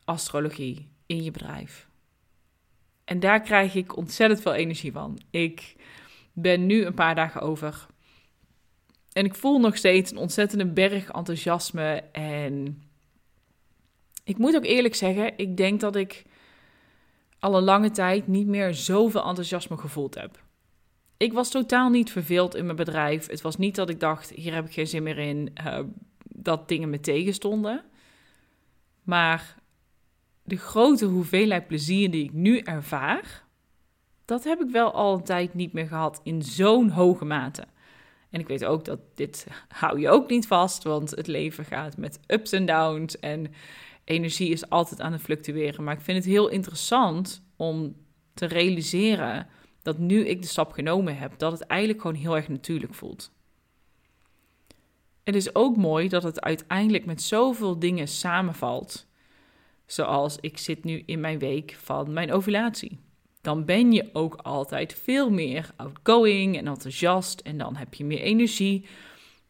astrologie 0.05 0.89
in 1.05 1.23
je 1.23 1.31
bedrijf. 1.31 1.88
En 3.09 3.19
daar 3.19 3.41
krijg 3.41 3.75
ik 3.75 3.97
ontzettend 3.97 4.41
veel 4.41 4.53
energie 4.53 4.91
van. 4.91 5.19
Ik 5.29 5.75
ben 6.33 6.65
nu 6.65 6.85
een 6.85 6.93
paar 6.93 7.15
dagen 7.15 7.41
over. 7.41 7.85
En 9.11 9.25
ik 9.25 9.35
voel 9.35 9.59
nog 9.59 9.77
steeds 9.77 10.11
een 10.11 10.17
ontzettende 10.17 10.65
berg 10.65 11.11
enthousiasme. 11.11 12.03
En 12.11 12.83
ik 14.23 14.37
moet 14.37 14.55
ook 14.55 14.65
eerlijk 14.65 14.95
zeggen, 14.95 15.37
ik 15.37 15.57
denk 15.57 15.79
dat 15.79 15.95
ik 15.95 16.23
al 17.39 17.57
een 17.57 17.63
lange 17.63 17.91
tijd 17.91 18.27
niet 18.27 18.47
meer 18.47 18.73
zoveel 18.73 19.25
enthousiasme 19.25 19.77
gevoeld 19.77 20.15
heb. 20.15 20.43
Ik 21.17 21.33
was 21.33 21.51
totaal 21.51 21.89
niet 21.89 22.11
verveeld 22.11 22.55
in 22.55 22.65
mijn 22.65 22.77
bedrijf. 22.77 23.27
Het 23.27 23.41
was 23.41 23.57
niet 23.57 23.75
dat 23.75 23.89
ik 23.89 23.99
dacht, 23.99 24.29
hier 24.29 24.53
heb 24.53 24.65
ik 24.65 24.73
geen 24.73 24.87
zin 24.87 25.03
meer 25.03 25.17
in, 25.17 25.53
uh, 25.63 25.79
dat 26.23 26.67
dingen 26.67 26.89
me 26.89 26.99
tegenstonden. 26.99 27.83
Maar 29.03 29.58
de 30.49 30.57
grote 30.57 31.05
hoeveelheid 31.05 31.67
plezier 31.67 32.11
die 32.11 32.23
ik 32.23 32.33
nu 32.33 32.59
ervaar, 32.59 33.43
dat 34.25 34.43
heb 34.43 34.61
ik 34.61 34.69
wel 34.69 34.91
al 34.91 35.13
een 35.13 35.23
tijd 35.23 35.53
niet 35.53 35.73
meer 35.73 35.87
gehad 35.87 36.19
in 36.23 36.41
zo'n 36.41 36.89
hoge 36.89 37.25
mate. 37.25 37.65
En 38.29 38.39
ik 38.39 38.47
weet 38.47 38.65
ook 38.65 38.85
dat 38.85 38.99
dit 39.15 39.47
hou 39.81 39.99
je 39.99 40.09
ook 40.09 40.29
niet 40.29 40.47
vast, 40.47 40.83
want 40.83 41.09
het 41.09 41.27
leven 41.27 41.65
gaat 41.65 41.97
met 41.97 42.19
ups 42.27 42.51
en 42.51 42.65
downs 42.65 43.19
en 43.19 43.53
energie 44.03 44.49
is 44.49 44.69
altijd 44.69 45.01
aan 45.01 45.11
het 45.11 45.21
fluctueren. 45.21 45.83
Maar 45.83 45.93
ik 45.93 46.01
vind 46.01 46.17
het 46.17 46.27
heel 46.27 46.47
interessant 46.47 47.43
om 47.55 47.95
te 48.33 48.45
realiseren 48.45 49.47
dat 49.81 49.97
nu 49.97 50.25
ik 50.25 50.41
de 50.41 50.47
stap 50.47 50.71
genomen 50.71 51.17
heb, 51.17 51.33
dat 51.37 51.51
het 51.51 51.61
eigenlijk 51.61 52.01
gewoon 52.01 52.15
heel 52.15 52.35
erg 52.35 52.47
natuurlijk 52.47 52.93
voelt. 52.93 53.31
Het 55.23 55.35
is 55.35 55.55
ook 55.55 55.77
mooi 55.77 56.07
dat 56.07 56.23
het 56.23 56.41
uiteindelijk 56.41 57.05
met 57.05 57.21
zoveel 57.21 57.79
dingen 57.79 58.07
samenvalt. 58.07 59.07
Zoals 59.91 60.37
ik 60.39 60.57
zit 60.57 60.83
nu 60.83 61.03
in 61.05 61.19
mijn 61.19 61.39
week 61.39 61.75
van 61.79 62.13
mijn 62.13 62.31
ovulatie. 62.31 62.99
Dan 63.41 63.65
ben 63.65 63.91
je 63.91 64.09
ook 64.13 64.35
altijd 64.35 64.93
veel 64.93 65.29
meer 65.29 65.69
outgoing 65.75 66.57
en 66.57 66.67
enthousiast 66.67 67.39
en 67.39 67.57
dan 67.57 67.75
heb 67.75 67.93
je 67.93 68.05
meer 68.05 68.19
energie. 68.19 68.85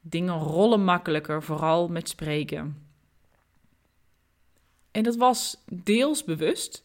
Dingen 0.02 0.38
rollen 0.38 0.84
makkelijker, 0.84 1.44
vooral 1.44 1.88
met 1.88 2.10
spreken. 2.10 2.88
En 4.92 5.04
dat 5.04 5.16
was 5.16 5.64
deels 5.72 6.24
bewust, 6.24 6.84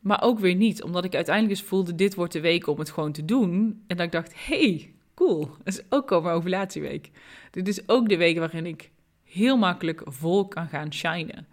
maar 0.00 0.22
ook 0.22 0.38
weer 0.38 0.54
niet, 0.54 0.82
omdat 0.82 1.04
ik 1.04 1.14
uiteindelijk 1.14 1.58
eens 1.58 1.68
voelde: 1.68 1.94
dit 1.94 2.14
wordt 2.14 2.32
de 2.32 2.40
week 2.40 2.66
om 2.66 2.78
het 2.78 2.90
gewoon 2.90 3.12
te 3.12 3.24
doen. 3.24 3.84
En 3.86 3.96
dat 3.96 4.06
ik 4.06 4.12
dacht: 4.12 4.46
hey, 4.46 4.94
cool, 5.14 5.48
dat 5.64 5.74
is 5.74 5.82
ook 5.88 6.12
al 6.12 6.20
mijn 6.20 6.34
ovulatieweek. 6.34 7.10
Dit 7.50 7.68
is 7.68 7.88
ook 7.88 8.08
de 8.08 8.16
week 8.16 8.38
waarin 8.38 8.66
ik 8.66 8.90
heel 9.24 9.56
makkelijk 9.56 10.02
vol 10.04 10.48
kan 10.48 10.68
gaan 10.68 10.92
shinen. 10.92 11.46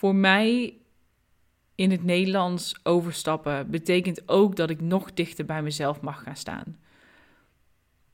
Voor 0.00 0.14
mij 0.14 0.78
in 1.74 1.90
het 1.90 2.04
Nederlands 2.04 2.74
overstappen 2.82 3.70
betekent 3.70 4.28
ook 4.28 4.56
dat 4.56 4.70
ik 4.70 4.80
nog 4.80 5.12
dichter 5.12 5.44
bij 5.44 5.62
mezelf 5.62 6.00
mag 6.00 6.22
gaan 6.22 6.36
staan. 6.36 6.78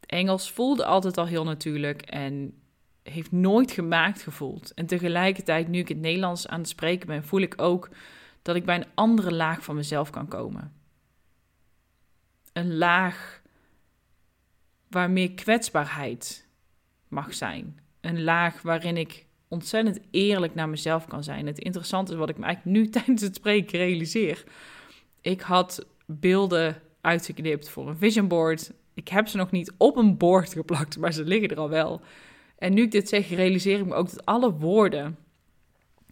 Engels 0.01 0.51
voelde 0.51 0.85
altijd 0.85 1.19
al 1.19 1.27
heel 1.27 1.45
natuurlijk 1.45 2.03
en 2.03 2.63
heeft 3.03 3.33
nooit 3.33 3.71
gemaakt 3.71 4.23
gevoeld. 4.23 4.75
En 4.75 4.87
tegelijkertijd, 4.87 5.69
nu 5.69 5.79
ik 5.79 5.89
het 5.89 6.01
Nederlands 6.01 6.49
aan 6.49 6.59
het 6.59 6.69
spreken 6.69 7.07
ben, 7.07 7.25
voel 7.25 7.41
ik 7.41 7.63
ook 7.63 7.89
dat 8.43 8.57
ik 8.57 8.65
bij 8.65 8.77
een 8.77 8.91
andere 8.95 9.35
laag 9.35 9.65
van 9.65 9.75
mezelf 9.75 10.11
kan 10.11 10.29
komen. 10.29 10.73
Een 12.53 12.77
laag 12.77 13.43
waar 14.89 15.11
meer 15.11 15.33
kwetsbaarheid 15.33 16.49
mag 17.09 17.35
zijn. 17.35 17.81
Een 18.01 18.23
laag 18.23 18.63
waarin 18.63 18.97
ik 18.97 19.26
ontzettend 19.49 20.01
eerlijk 20.11 20.55
naar 20.55 20.69
mezelf 20.69 21.07
kan 21.07 21.25
zijn. 21.25 21.47
Het 21.47 21.59
interessante 21.59 22.13
is 22.13 22.19
wat 22.19 22.29
ik 22.29 22.39
me 22.39 22.45
eigenlijk 22.45 22.77
nu 22.77 22.89
tijdens 23.03 23.23
het 23.23 23.35
spreken 23.35 23.79
realiseer. 23.79 24.45
Ik 25.21 25.41
had 25.41 25.87
beelden 26.07 26.83
uitgeknipt 27.01 27.69
voor 27.69 27.89
een 27.89 27.97
vision 27.97 28.29
board. 28.29 28.73
Ik 28.95 29.09
heb 29.09 29.29
ze 29.29 29.37
nog 29.37 29.51
niet 29.51 29.73
op 29.77 29.97
een 29.97 30.17
bord 30.17 30.53
geplakt, 30.53 30.99
maar 30.99 31.13
ze 31.13 31.25
liggen 31.25 31.51
er 31.51 31.59
al 31.59 31.69
wel. 31.69 32.01
En 32.59 32.75
nu 32.75 32.83
ik 32.83 32.91
dit 32.91 33.09
zeg, 33.09 33.29
realiseer 33.29 33.79
ik 33.79 33.87
me 33.87 33.95
ook 33.95 34.11
dat 34.11 34.25
alle 34.25 34.53
woorden 34.53 35.17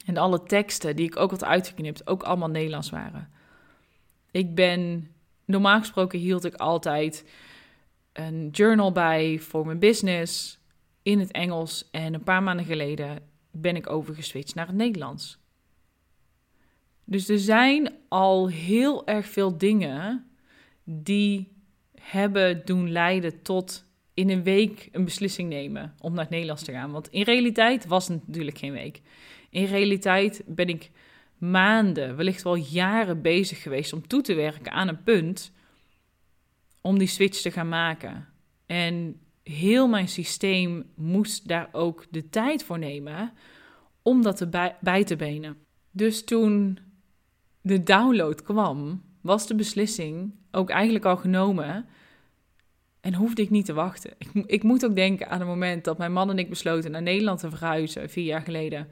en 0.05 0.17
alle 0.17 0.43
teksten 0.43 0.97
die 0.97 1.07
ik 1.07 1.17
ook 1.17 1.31
had 1.31 1.45
uitgeknipt, 1.45 2.07
ook 2.07 2.23
allemaal 2.23 2.49
Nederlands 2.49 2.91
waren. 2.91 3.31
Ik 4.31 4.55
ben, 4.55 5.11
normaal 5.45 5.79
gesproken 5.79 6.19
hield 6.19 6.45
ik 6.45 6.55
altijd 6.55 7.25
een 8.12 8.49
journal 8.50 8.93
bij 8.93 9.38
voor 9.38 9.67
mijn 9.67 9.79
business 9.79 10.59
in 11.04 11.18
het 11.18 11.30
Engels. 11.30 11.88
En 11.90 12.14
een 12.14 12.23
paar 12.23 12.42
maanden 12.42 12.66
geleden 12.66 13.18
ben 13.50 13.76
ik 13.76 13.90
overgeswitcht 13.90 14.54
naar 14.54 14.66
het 14.66 14.76
Nederlands. 14.76 15.38
Dus 17.04 17.28
er 17.28 17.38
zijn 17.38 17.92
al 18.08 18.49
heel 18.49 19.06
erg 19.06 19.26
veel 19.26 19.58
dingen 19.58 20.26
die 20.84 21.52
hebben 22.00 22.62
doen 22.64 22.92
leiden 22.92 23.42
tot 23.42 23.84
in 24.14 24.30
een 24.30 24.42
week 24.42 24.88
een 24.92 25.04
beslissing 25.04 25.49
nemen 25.49 25.94
om 26.00 26.12
naar 26.12 26.23
het 26.23 26.30
Nederlands 26.30 26.62
te 26.62 26.73
gaan. 26.73 26.90
Want 26.90 27.08
in 27.08 27.23
realiteit 27.23 27.87
was 27.87 28.08
het 28.08 28.26
natuurlijk 28.26 28.58
geen 28.58 28.73
week. 28.73 29.00
In 29.50 29.64
realiteit 29.64 30.42
ben 30.46 30.68
ik 30.68 30.90
maanden, 31.38 32.16
wellicht 32.16 32.42
wel 32.42 32.54
jaren 32.54 33.23
bezig 33.23 33.62
geweest 33.62 33.92
om 33.92 34.06
toe 34.06 34.23
te 34.23 34.34
werken 34.34 34.73
aan 34.73 34.88
een 34.88 35.02
punt 35.02 35.52
om 36.80 36.99
die 36.99 37.08
switch 37.08 37.40
te 37.40 37.50
gaan 37.50 37.68
maken. 37.68 38.28
En 38.66 39.20
heel 39.44 39.88
mijn 39.88 40.08
systeem 40.08 40.84
moest 40.94 41.48
daar 41.48 41.68
ook 41.72 42.06
de 42.10 42.28
tijd 42.28 42.64
voor 42.64 42.78
nemen 42.78 43.32
om 44.02 44.22
dat 44.22 44.50
bij 44.80 45.04
te 45.04 45.16
benen. 45.16 45.56
Dus 45.90 46.24
toen 46.24 46.78
de 47.60 47.82
download 47.82 48.42
kwam, 48.42 49.02
was 49.20 49.46
de 49.46 49.54
beslissing 49.54 50.34
ook 50.50 50.70
eigenlijk 50.70 51.04
al 51.04 51.16
genomen 51.16 51.86
en 53.00 53.14
hoefde 53.14 53.42
ik 53.42 53.50
niet 53.50 53.64
te 53.64 53.72
wachten. 53.72 54.10
Ik, 54.18 54.30
ik 54.46 54.62
moet 54.62 54.84
ook 54.84 54.94
denken 54.94 55.28
aan 55.28 55.38
het 55.38 55.48
moment 55.48 55.84
dat 55.84 55.98
mijn 55.98 56.12
man 56.12 56.30
en 56.30 56.38
ik 56.38 56.48
besloten 56.48 56.90
naar 56.90 57.02
Nederland 57.02 57.40
te 57.40 57.50
verhuizen, 57.50 58.10
vier 58.10 58.24
jaar 58.24 58.42
geleden. 58.42 58.88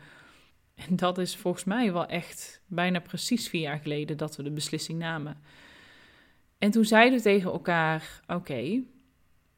En 0.74 0.96
dat 0.96 1.18
is 1.18 1.36
volgens 1.36 1.64
mij 1.64 1.92
wel 1.92 2.06
echt 2.06 2.62
bijna 2.66 3.00
precies 3.00 3.48
vier 3.48 3.60
jaar 3.60 3.78
geleden 3.78 4.16
dat 4.16 4.36
we 4.36 4.42
de 4.42 4.50
beslissing 4.50 4.98
namen. 4.98 5.40
En 6.58 6.70
toen 6.70 6.84
zeiden 6.84 7.18
we 7.18 7.24
tegen 7.24 7.52
elkaar: 7.52 8.20
Oké, 8.26 8.82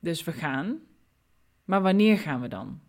dus 0.04 0.24
we 0.24 0.32
gaan. 0.32 0.78
Maar 1.64 1.82
wanneer 1.82 2.18
gaan 2.18 2.40
we 2.40 2.48
dan? 2.48 2.80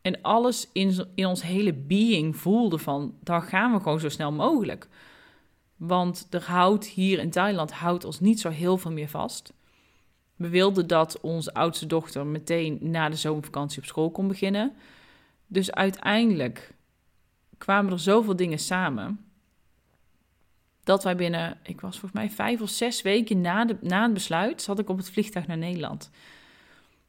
En 0.00 0.22
alles 0.22 0.68
in, 0.72 1.06
in 1.14 1.26
ons 1.26 1.42
hele 1.42 1.72
being 1.72 2.36
voelde 2.36 2.78
van: 2.78 3.14
dan 3.20 3.42
gaan 3.42 3.72
we 3.72 3.80
gewoon 3.80 4.00
zo 4.00 4.08
snel 4.08 4.32
mogelijk. 4.32 4.88
Want 5.76 6.26
er 6.30 6.44
houdt 6.44 6.86
hier 6.86 7.18
in 7.18 7.30
Thailand 7.30 7.72
houdt 7.72 8.04
ons 8.04 8.20
niet 8.20 8.40
zo 8.40 8.48
heel 8.48 8.78
veel 8.78 8.92
meer 8.92 9.08
vast. 9.08 9.52
We 10.36 10.48
wilden 10.48 10.86
dat 10.86 11.20
onze 11.20 11.54
oudste 11.54 11.86
dochter 11.86 12.26
meteen 12.26 12.78
na 12.80 13.08
de 13.08 13.16
zomervakantie 13.16 13.78
op 13.78 13.84
school 13.84 14.10
kon 14.10 14.28
beginnen. 14.28 14.72
Dus 15.46 15.72
uiteindelijk 15.72 16.74
kwamen 17.58 17.92
er 17.92 17.98
zoveel 17.98 18.36
dingen 18.36 18.58
samen. 18.58 19.31
Dat 20.84 21.04
wij 21.04 21.16
binnen, 21.16 21.58
ik 21.62 21.80
was 21.80 21.98
volgens 21.98 22.20
mij 22.20 22.30
vijf 22.30 22.60
of 22.60 22.68
zes 22.68 23.02
weken 23.02 23.40
na, 23.40 23.64
de, 23.64 23.76
na 23.80 24.02
het 24.02 24.12
besluit, 24.12 24.62
zat 24.62 24.78
ik 24.78 24.88
op 24.88 24.96
het 24.96 25.10
vliegtuig 25.10 25.46
naar 25.46 25.58
Nederland. 25.58 26.10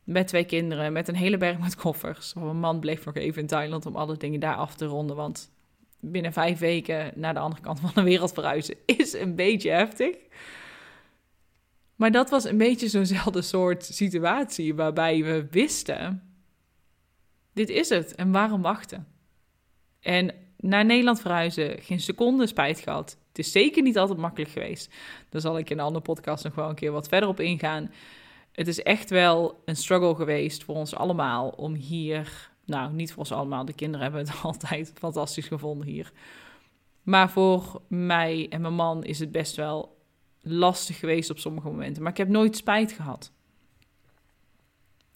Met 0.03 0.27
twee 0.27 0.45
kinderen, 0.45 0.93
met 0.93 1.07
een 1.07 1.15
hele 1.15 1.37
berg 1.37 1.59
met 1.59 1.75
koffers. 1.75 2.33
Mijn 2.33 2.59
man 2.59 2.79
bleef 2.79 3.05
nog 3.05 3.15
even 3.15 3.41
in 3.41 3.47
Thailand 3.47 3.85
om 3.85 3.95
alle 3.95 4.17
dingen 4.17 4.39
daar 4.39 4.55
af 4.55 4.75
te 4.75 4.85
ronden. 4.85 5.15
Want 5.15 5.51
binnen 5.99 6.33
vijf 6.33 6.59
weken 6.59 7.11
naar 7.15 7.33
de 7.33 7.39
andere 7.39 7.61
kant 7.61 7.79
van 7.79 7.91
de 7.93 8.03
wereld 8.03 8.33
verhuizen 8.33 8.75
is 8.85 9.13
een 9.13 9.35
beetje 9.35 9.69
heftig. 9.71 10.15
Maar 11.95 12.11
dat 12.11 12.29
was 12.29 12.43
een 12.43 12.57
beetje 12.57 12.87
zo'nzelfde 12.87 13.41
soort 13.41 13.85
situatie 13.85 14.75
waarbij 14.75 15.23
we 15.23 15.47
wisten: 15.51 16.33
dit 17.53 17.69
is 17.69 17.89
het 17.89 18.15
en 18.15 18.31
waarom 18.31 18.61
wachten? 18.61 19.07
En 19.99 20.33
naar 20.57 20.85
Nederland 20.85 21.21
verhuizen, 21.21 21.81
geen 21.81 21.99
seconde 21.99 22.47
spijt 22.47 22.79
gehad. 22.79 23.17
Het 23.33 23.45
is 23.45 23.51
zeker 23.51 23.83
niet 23.83 23.97
altijd 23.97 24.19
makkelijk 24.19 24.51
geweest. 24.51 24.93
Daar 25.29 25.41
zal 25.41 25.57
ik 25.57 25.69
in 25.69 25.77
een 25.77 25.85
andere 25.85 26.03
podcast 26.03 26.43
nog 26.43 26.55
wel 26.55 26.69
een 26.69 26.75
keer 26.75 26.91
wat 26.91 27.07
verder 27.07 27.29
op 27.29 27.39
ingaan. 27.39 27.91
Het 28.51 28.67
is 28.67 28.81
echt 28.81 29.09
wel 29.09 29.61
een 29.65 29.75
struggle 29.75 30.15
geweest 30.15 30.63
voor 30.63 30.75
ons 30.75 30.95
allemaal 30.95 31.49
om 31.49 31.73
hier. 31.73 32.51
Nou, 32.65 32.93
niet 32.93 33.09
voor 33.09 33.19
ons 33.19 33.31
allemaal. 33.31 33.65
De 33.65 33.73
kinderen 33.73 34.01
hebben 34.01 34.25
het 34.25 34.41
altijd 34.43 34.91
fantastisch 34.95 35.47
gevonden 35.47 35.87
hier. 35.87 36.11
Maar 37.03 37.29
voor 37.29 37.81
mij 37.87 38.47
en 38.49 38.61
mijn 38.61 38.73
man 38.73 39.03
is 39.03 39.19
het 39.19 39.31
best 39.31 39.55
wel 39.55 39.97
lastig 40.41 40.99
geweest 40.99 41.29
op 41.29 41.39
sommige 41.39 41.67
momenten. 41.67 42.03
Maar 42.03 42.11
ik 42.11 42.17
heb 42.17 42.27
nooit 42.27 42.55
spijt 42.55 42.91
gehad. 42.91 43.31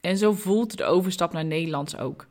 En 0.02 0.18
zo 0.18 0.34
voelt 0.34 0.78
de 0.78 0.84
overstap 0.84 1.34
naar 1.34 1.46
Nederlands 1.46 1.98
ook. 1.98 2.28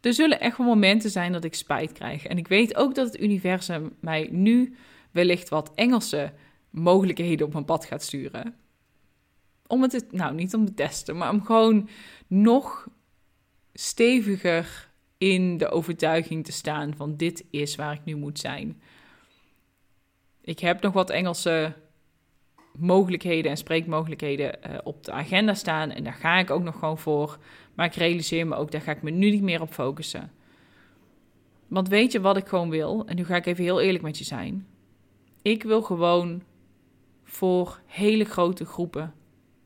Er 0.00 0.14
zullen 0.14 0.40
echt 0.40 0.56
wel 0.56 0.66
momenten 0.66 1.10
zijn 1.10 1.32
dat 1.32 1.44
ik 1.44 1.54
spijt 1.54 1.92
krijg. 1.92 2.26
En 2.26 2.38
ik 2.38 2.48
weet 2.48 2.76
ook 2.76 2.94
dat 2.94 3.06
het 3.06 3.20
universum 3.20 3.96
mij 4.00 4.28
nu 4.30 4.76
wellicht 5.10 5.48
wat 5.48 5.74
Engelse 5.74 6.32
mogelijkheden 6.70 7.46
op 7.46 7.52
mijn 7.52 7.64
pad 7.64 7.84
gaat 7.84 8.02
sturen. 8.02 8.54
Om 9.66 9.82
het, 9.82 10.12
nou 10.12 10.34
niet 10.34 10.54
om 10.54 10.66
te 10.66 10.74
testen, 10.74 11.16
maar 11.16 11.30
om 11.30 11.44
gewoon 11.44 11.88
nog 12.26 12.88
steviger 13.72 14.88
in 15.18 15.56
de 15.58 15.68
overtuiging 15.68 16.44
te 16.44 16.52
staan 16.52 16.96
van 16.96 17.16
dit 17.16 17.44
is 17.50 17.76
waar 17.76 17.92
ik 17.92 18.04
nu 18.04 18.14
moet 18.14 18.38
zijn. 18.38 18.82
Ik 20.40 20.58
heb 20.58 20.80
nog 20.80 20.92
wat 20.92 21.10
Engelse 21.10 21.74
mogelijkheden 22.78 23.50
en 23.50 23.56
spreekmogelijkheden 23.56 24.58
uh, 24.66 24.78
op 24.82 25.04
de 25.04 25.12
agenda 25.12 25.54
staan 25.54 25.90
en 25.90 26.04
daar 26.04 26.12
ga 26.12 26.38
ik 26.38 26.50
ook 26.50 26.62
nog 26.62 26.78
gewoon 26.78 26.98
voor. 26.98 27.38
Maar 27.74 27.86
ik 27.86 27.94
realiseer 27.94 28.46
me 28.46 28.54
ook, 28.54 28.70
daar 28.70 28.80
ga 28.80 28.90
ik 28.90 29.02
me 29.02 29.10
nu 29.10 29.30
niet 29.30 29.42
meer 29.42 29.60
op 29.60 29.72
focussen. 29.72 30.32
Want 31.68 31.88
weet 31.88 32.12
je 32.12 32.20
wat 32.20 32.36
ik 32.36 32.48
gewoon 32.48 32.70
wil? 32.70 33.06
En 33.06 33.16
nu 33.16 33.24
ga 33.24 33.36
ik 33.36 33.46
even 33.46 33.64
heel 33.64 33.80
eerlijk 33.80 34.04
met 34.04 34.18
je 34.18 34.24
zijn. 34.24 34.66
Ik 35.42 35.62
wil 35.62 35.82
gewoon 35.82 36.42
voor 37.24 37.80
hele 37.86 38.24
grote 38.24 38.64
groepen 38.64 39.14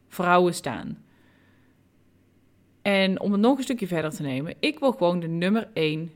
vrouwen 0.08 0.54
staan. 0.54 1.04
En 2.82 3.20
om 3.20 3.32
het 3.32 3.40
nog 3.40 3.56
een 3.56 3.62
stukje 3.62 3.86
verder 3.86 4.10
te 4.10 4.22
nemen, 4.22 4.54
ik 4.60 4.78
wil 4.78 4.92
gewoon 4.92 5.20
de 5.20 5.28
nummer 5.28 5.68
1 5.72 6.12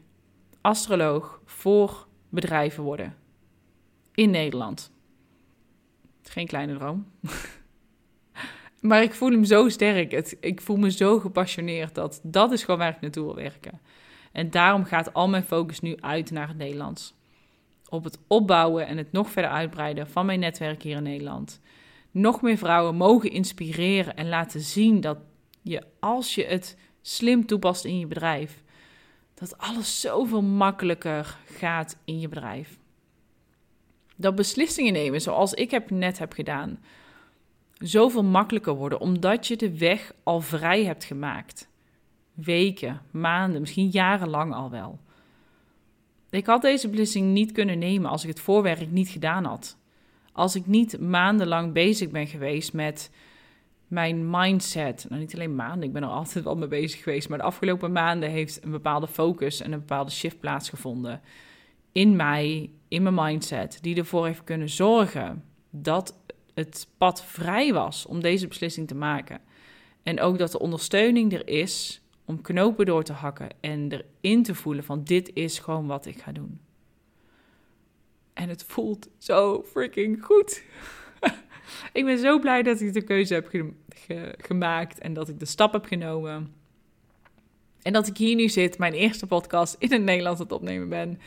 astroloog 0.61 1.40
voor 1.45 2.07
bedrijven 2.28 2.83
worden. 2.83 3.16
In 4.14 4.30
Nederland. 4.30 4.92
Geen 6.28 6.47
kleine 6.47 6.76
droom. 6.76 7.06
maar 8.80 9.02
ik 9.02 9.14
voel 9.14 9.30
hem 9.30 9.44
zo 9.44 9.68
sterk. 9.68 10.37
Ik 10.40 10.61
voel 10.61 10.76
me 10.76 10.90
zo 10.90 11.18
gepassioneerd 11.18 11.94
dat 11.94 12.20
dat 12.23 12.52
is 12.52 12.64
gewoon 12.64 12.78
waar 12.80 12.94
ik 12.94 13.00
naartoe 13.00 13.25
wil 13.25 13.35
werken. 13.35 13.80
En 14.32 14.50
daarom 14.50 14.85
gaat 14.85 15.12
al 15.12 15.28
mijn 15.28 15.44
focus 15.44 15.80
nu 15.80 15.97
uit 16.00 16.30
naar 16.30 16.49
het 16.49 16.56
Nederlands. 16.56 17.14
Op 17.88 18.04
het 18.04 18.18
opbouwen 18.26 18.87
en 18.87 18.97
het 18.97 19.12
nog 19.12 19.30
verder 19.30 19.50
uitbreiden 19.50 20.08
van 20.08 20.26
mijn 20.26 20.40
netwerk 20.40 20.82
hier 20.82 20.97
in 20.97 21.02
Nederland. 21.02 21.61
Nog 22.11 22.42
meer 22.42 22.58
vrouwen 22.58 22.94
mogen 22.94 23.30
inspireren 23.30 24.16
en 24.16 24.28
laten 24.28 24.61
zien 24.61 25.00
dat 25.00 25.18
je, 25.62 25.82
als 26.00 26.35
je 26.35 26.44
het 26.44 26.76
slim 27.02 27.47
toepast 27.47 27.85
in 27.85 27.99
je 27.99 28.06
bedrijf, 28.06 28.62
dat 29.35 29.58
alles 29.58 30.00
zoveel 30.00 30.42
makkelijker 30.42 31.38
gaat 31.44 31.97
in 32.04 32.20
je 32.20 32.28
bedrijf. 32.28 32.78
Dat 34.20 34.34
beslissingen 34.34 34.92
nemen, 34.92 35.20
zoals 35.20 35.54
ik 35.54 35.70
heb 35.70 35.90
net 35.90 36.18
heb 36.18 36.32
gedaan, 36.32 36.78
zoveel 37.75 38.25
makkelijker 38.25 38.75
worden 38.75 39.00
omdat 39.00 39.46
je 39.46 39.56
de 39.56 39.78
weg 39.78 40.12
al 40.22 40.40
vrij 40.40 40.84
hebt 40.84 41.04
gemaakt. 41.04 41.68
Weken, 42.34 43.00
maanden, 43.10 43.60
misschien 43.60 43.88
jarenlang 43.88 44.54
al 44.54 44.70
wel. 44.70 44.98
Ik 46.30 46.46
had 46.46 46.62
deze 46.62 46.88
beslissing 46.88 47.32
niet 47.32 47.52
kunnen 47.52 47.78
nemen 47.78 48.10
als 48.10 48.22
ik 48.22 48.28
het 48.28 48.40
voorwerk 48.40 48.90
niet 48.90 49.08
gedaan 49.08 49.44
had. 49.44 49.76
Als 50.32 50.54
ik 50.54 50.66
niet 50.66 51.00
maandenlang 51.00 51.72
bezig 51.72 52.10
ben 52.10 52.26
geweest 52.26 52.72
met 52.72 53.10
mijn 53.87 54.30
mindset. 54.30 55.06
Nou, 55.08 55.20
niet 55.20 55.34
alleen 55.34 55.54
maanden, 55.54 55.82
ik 55.82 55.92
ben 55.92 56.02
er 56.02 56.08
altijd 56.08 56.44
wel 56.44 56.56
mee 56.56 56.68
bezig 56.68 57.02
geweest. 57.02 57.28
Maar 57.28 57.38
de 57.38 57.44
afgelopen 57.44 57.92
maanden 57.92 58.30
heeft 58.30 58.64
een 58.64 58.70
bepaalde 58.70 59.08
focus 59.08 59.60
en 59.60 59.72
een 59.72 59.78
bepaalde 59.78 60.10
shift 60.10 60.40
plaatsgevonden. 60.40 61.20
In 61.99 62.17
mij, 62.17 62.71
in 62.88 63.02
mijn 63.02 63.14
mindset. 63.14 63.78
Die 63.81 63.97
ervoor 63.97 64.26
heeft 64.26 64.45
kunnen 64.45 64.69
zorgen 64.69 65.45
dat 65.71 66.19
het 66.55 66.88
pad 66.99 67.25
vrij 67.25 67.73
was 67.73 68.07
om 68.07 68.21
deze 68.21 68.49
beslissing 68.49 68.88
te 68.88 68.95
maken. 68.95 69.40
En 70.02 70.21
ook 70.21 70.38
dat 70.38 70.52
de 70.52 70.59
ondersteuning 70.59 71.33
er 71.33 71.49
is 71.49 72.02
om 72.25 72.43
knopen 72.43 72.87
door 72.87 73.02
te 73.02 73.12
hakken 73.12 73.49
en 73.61 74.05
erin 74.21 74.43
te 74.43 74.55
voelen 74.55 74.85
van 74.85 75.05
dit 75.05 75.31
is 75.35 75.59
gewoon 75.59 75.87
wat 75.87 76.07
ik 76.07 76.19
ga 76.19 76.33
doen. 76.33 76.61
En 78.33 78.49
het 78.49 78.64
voelt 78.64 79.09
zo 79.19 79.62
freaking 79.62 80.25
goed. 80.25 80.62
ik 81.99 82.05
ben 82.05 82.19
zo 82.19 82.38
blij 82.38 82.62
dat 82.62 82.81
ik 82.81 82.93
de 82.93 83.05
keuze 83.05 83.35
heb 83.35 83.75
gemaakt 84.37 84.99
en 84.99 85.12
dat 85.12 85.28
ik 85.28 85.38
de 85.38 85.47
stap 85.47 85.73
heb 85.73 85.85
genomen. 85.85 86.55
En 87.83 87.92
dat 87.92 88.07
ik 88.07 88.16
hier 88.16 88.35
nu 88.35 88.49
zit, 88.49 88.79
mijn 88.79 88.92
eerste 88.92 89.27
podcast 89.27 89.77
in 89.79 89.92
het 89.92 90.03
Nederlands 90.03 90.40
aan 90.40 90.46
het 90.46 90.57
opnemen 90.57 90.88
ben. 90.88 91.18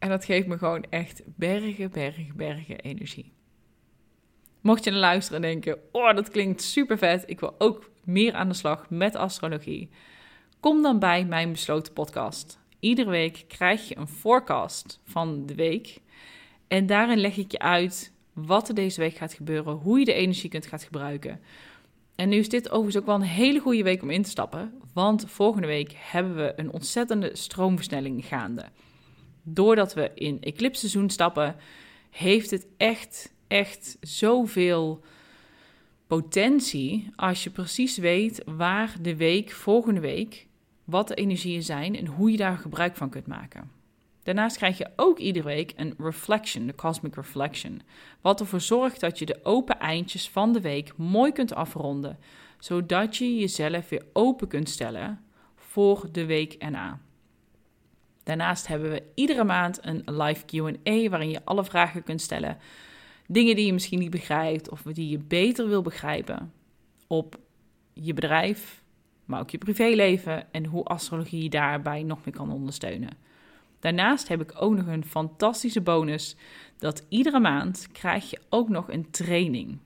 En 0.00 0.08
dat 0.08 0.24
geeft 0.24 0.46
me 0.46 0.58
gewoon 0.58 0.84
echt 0.90 1.22
bergen, 1.24 1.90
bergen, 1.90 2.32
bergen 2.36 2.80
energie. 2.80 3.32
Mocht 4.60 4.84
je 4.84 4.90
naar 4.90 5.00
luisteren 5.00 5.42
en 5.42 5.50
denken: 5.50 5.78
Oh, 5.92 6.14
dat 6.14 6.30
klinkt 6.30 6.62
super 6.62 6.98
vet. 6.98 7.24
Ik 7.26 7.40
wil 7.40 7.54
ook 7.58 7.90
meer 8.04 8.32
aan 8.34 8.48
de 8.48 8.54
slag 8.54 8.90
met 8.90 9.16
astrologie. 9.16 9.90
Kom 10.60 10.82
dan 10.82 10.98
bij 10.98 11.24
mijn 11.24 11.52
besloten 11.52 11.92
podcast. 11.92 12.58
Iedere 12.78 13.10
week 13.10 13.44
krijg 13.48 13.88
je 13.88 13.96
een 13.96 14.08
forecast 14.08 15.00
van 15.04 15.46
de 15.46 15.54
week. 15.54 16.00
En 16.68 16.86
daarin 16.86 17.18
leg 17.18 17.36
ik 17.36 17.52
je 17.52 17.58
uit 17.58 18.12
wat 18.32 18.68
er 18.68 18.74
deze 18.74 19.00
week 19.00 19.16
gaat 19.16 19.34
gebeuren, 19.34 19.72
hoe 19.72 19.98
je 19.98 20.04
de 20.04 20.12
energie 20.12 20.50
kunt 20.50 20.66
gaan 20.66 20.78
gebruiken. 20.78 21.40
En 22.14 22.28
nu 22.28 22.36
is 22.36 22.48
dit 22.48 22.70
overigens 22.70 22.96
ook 22.96 23.06
wel 23.06 23.14
een 23.14 23.22
hele 23.22 23.60
goede 23.60 23.82
week 23.82 24.02
om 24.02 24.10
in 24.10 24.22
te 24.22 24.30
stappen, 24.30 24.72
want 24.94 25.24
volgende 25.30 25.66
week 25.66 25.92
hebben 25.96 26.36
we 26.36 26.52
een 26.56 26.72
ontzettende 26.72 27.36
stroomversnelling 27.36 28.24
gaande. 28.24 28.64
Doordat 29.42 29.94
we 29.94 30.10
in 30.14 30.40
eclipseizoen 30.40 31.10
stappen, 31.10 31.56
heeft 32.10 32.50
het 32.50 32.66
echt, 32.76 33.32
echt 33.48 33.96
zoveel 34.00 35.04
potentie 36.06 37.10
als 37.16 37.44
je 37.44 37.50
precies 37.50 37.96
weet 37.96 38.42
waar 38.46 38.94
de 39.00 39.16
week, 39.16 39.50
volgende 39.50 40.00
week, 40.00 40.46
wat 40.84 41.08
de 41.08 41.14
energieën 41.14 41.62
zijn 41.62 41.96
en 41.96 42.06
hoe 42.06 42.30
je 42.30 42.36
daar 42.36 42.56
gebruik 42.56 42.96
van 42.96 43.10
kunt 43.10 43.26
maken. 43.26 43.70
Daarnaast 44.22 44.56
krijg 44.56 44.78
je 44.78 44.90
ook 44.96 45.18
iedere 45.18 45.44
week 45.44 45.72
een 45.76 45.94
reflection, 45.98 46.66
de 46.66 46.74
cosmic 46.74 47.14
reflection, 47.14 47.82
wat 48.20 48.40
ervoor 48.40 48.60
zorgt 48.60 49.00
dat 49.00 49.18
je 49.18 49.26
de 49.26 49.40
open 49.42 49.78
eindjes 49.78 50.28
van 50.28 50.52
de 50.52 50.60
week 50.60 50.96
mooi 50.96 51.32
kunt 51.32 51.54
afronden, 51.54 52.18
zodat 52.58 53.16
je 53.16 53.36
jezelf 53.36 53.88
weer 53.88 54.04
open 54.12 54.48
kunt 54.48 54.68
stellen 54.68 55.20
voor 55.56 56.08
de 56.12 56.24
week 56.24 56.52
erna. 56.52 57.00
Daarnaast 58.30 58.66
hebben 58.66 58.90
we 58.90 59.02
iedere 59.14 59.44
maand 59.44 59.78
een 59.82 60.02
live 60.04 60.44
QA 60.44 61.08
waarin 61.08 61.30
je 61.30 61.44
alle 61.44 61.64
vragen 61.64 62.02
kunt 62.02 62.20
stellen. 62.20 62.58
Dingen 63.26 63.56
die 63.56 63.66
je 63.66 63.72
misschien 63.72 63.98
niet 63.98 64.10
begrijpt 64.10 64.70
of 64.70 64.82
die 64.82 65.08
je 65.08 65.18
beter 65.18 65.68
wil 65.68 65.82
begrijpen 65.82 66.52
op 67.06 67.38
je 67.92 68.14
bedrijf, 68.14 68.82
maar 69.24 69.40
ook 69.40 69.50
je 69.50 69.58
privéleven 69.58 70.52
en 70.52 70.64
hoe 70.64 70.84
astrologie 70.84 71.42
je 71.42 71.50
daarbij 71.50 72.02
nog 72.02 72.24
meer 72.24 72.34
kan 72.34 72.52
ondersteunen. 72.52 73.10
Daarnaast 73.80 74.28
heb 74.28 74.40
ik 74.40 74.52
ook 74.54 74.74
nog 74.74 74.86
een 74.86 75.04
fantastische 75.04 75.80
bonus. 75.80 76.36
Dat 76.78 77.06
iedere 77.08 77.40
maand 77.40 77.88
krijg 77.92 78.30
je 78.30 78.40
ook 78.48 78.68
nog 78.68 78.88
een 78.88 79.10
training. 79.10 79.78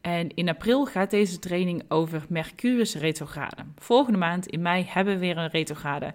En 0.00 0.34
in 0.34 0.48
april 0.48 0.86
gaat 0.86 1.10
deze 1.10 1.38
training 1.38 1.82
over 1.88 2.24
Mercurius 2.28 2.94
retrograde. 2.94 3.64
Volgende 3.78 4.18
maand 4.18 4.46
in 4.46 4.62
mei 4.62 4.84
hebben 4.88 5.14
we 5.14 5.20
weer 5.20 5.36
een 5.36 5.50
retrograde. 5.50 6.14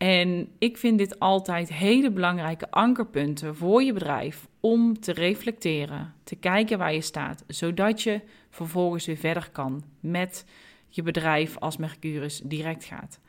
En 0.00 0.48
ik 0.58 0.76
vind 0.76 0.98
dit 0.98 1.18
altijd 1.18 1.72
hele 1.72 2.10
belangrijke 2.10 2.70
ankerpunten 2.70 3.56
voor 3.56 3.82
je 3.82 3.92
bedrijf 3.92 4.48
om 4.60 5.00
te 5.00 5.12
reflecteren, 5.12 6.14
te 6.24 6.36
kijken 6.36 6.78
waar 6.78 6.94
je 6.94 7.00
staat, 7.00 7.44
zodat 7.46 8.02
je 8.02 8.20
vervolgens 8.50 9.06
weer 9.06 9.16
verder 9.16 9.50
kan 9.52 9.82
met 10.00 10.44
je 10.88 11.02
bedrijf 11.02 11.58
als 11.58 11.76
Mercurius 11.76 12.40
direct 12.44 12.84
gaat. 12.84 13.20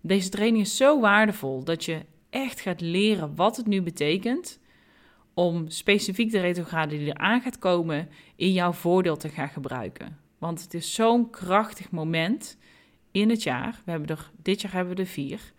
Deze 0.00 0.28
training 0.28 0.64
is 0.64 0.76
zo 0.76 1.00
waardevol 1.00 1.64
dat 1.64 1.84
je 1.84 2.00
echt 2.30 2.60
gaat 2.60 2.80
leren 2.80 3.34
wat 3.34 3.56
het 3.56 3.66
nu 3.66 3.82
betekent 3.82 4.60
om 5.34 5.68
specifiek 5.68 6.30
de 6.30 6.40
retrograde 6.40 6.98
die 6.98 7.06
eraan 7.06 7.40
gaat 7.40 7.58
komen 7.58 8.08
in 8.36 8.52
jouw 8.52 8.72
voordeel 8.72 9.16
te 9.16 9.28
gaan 9.28 9.48
gebruiken. 9.48 10.18
Want 10.38 10.62
het 10.62 10.74
is 10.74 10.94
zo'n 10.94 11.30
krachtig 11.30 11.90
moment 11.90 12.58
in 13.10 13.30
het 13.30 13.42
jaar. 13.42 13.80
We 13.84 13.90
hebben 13.90 14.08
er, 14.08 14.30
dit 14.42 14.60
jaar 14.60 14.72
hebben 14.72 14.94
we 14.94 15.00
er 15.00 15.08
vier. 15.08 15.52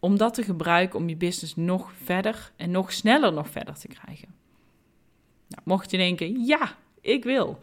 Om 0.00 0.18
dat 0.18 0.34
te 0.34 0.42
gebruiken 0.42 0.98
om 0.98 1.08
je 1.08 1.16
business 1.16 1.56
nog 1.56 1.92
verder 2.04 2.52
en 2.56 2.70
nog 2.70 2.92
sneller 2.92 3.32
nog 3.32 3.50
verder 3.50 3.78
te 3.78 3.88
krijgen. 3.88 4.28
Nou, 5.48 5.62
mocht 5.64 5.90
je 5.90 5.96
denken, 5.96 6.44
ja, 6.44 6.76
ik 7.00 7.24
wil. 7.24 7.58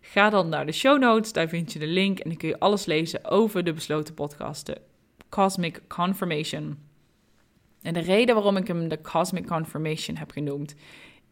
Ga 0.00 0.30
dan 0.30 0.48
naar 0.48 0.66
de 0.66 0.72
show 0.72 1.00
notes, 1.00 1.32
daar 1.32 1.48
vind 1.48 1.72
je 1.72 1.78
de 1.78 1.86
link 1.86 2.18
en 2.18 2.28
dan 2.28 2.38
kun 2.38 2.48
je 2.48 2.58
alles 2.58 2.84
lezen 2.84 3.24
over 3.24 3.64
de 3.64 3.72
besloten 3.72 4.14
podcast, 4.14 4.66
de 4.66 4.80
Cosmic 5.28 5.82
Confirmation. 5.88 6.78
En 7.82 7.94
de 7.94 8.00
reden 8.00 8.34
waarom 8.34 8.56
ik 8.56 8.66
hem 8.66 8.88
de 8.88 9.00
Cosmic 9.00 9.46
Confirmation 9.46 10.16
heb 10.16 10.30
genoemd, 10.30 10.74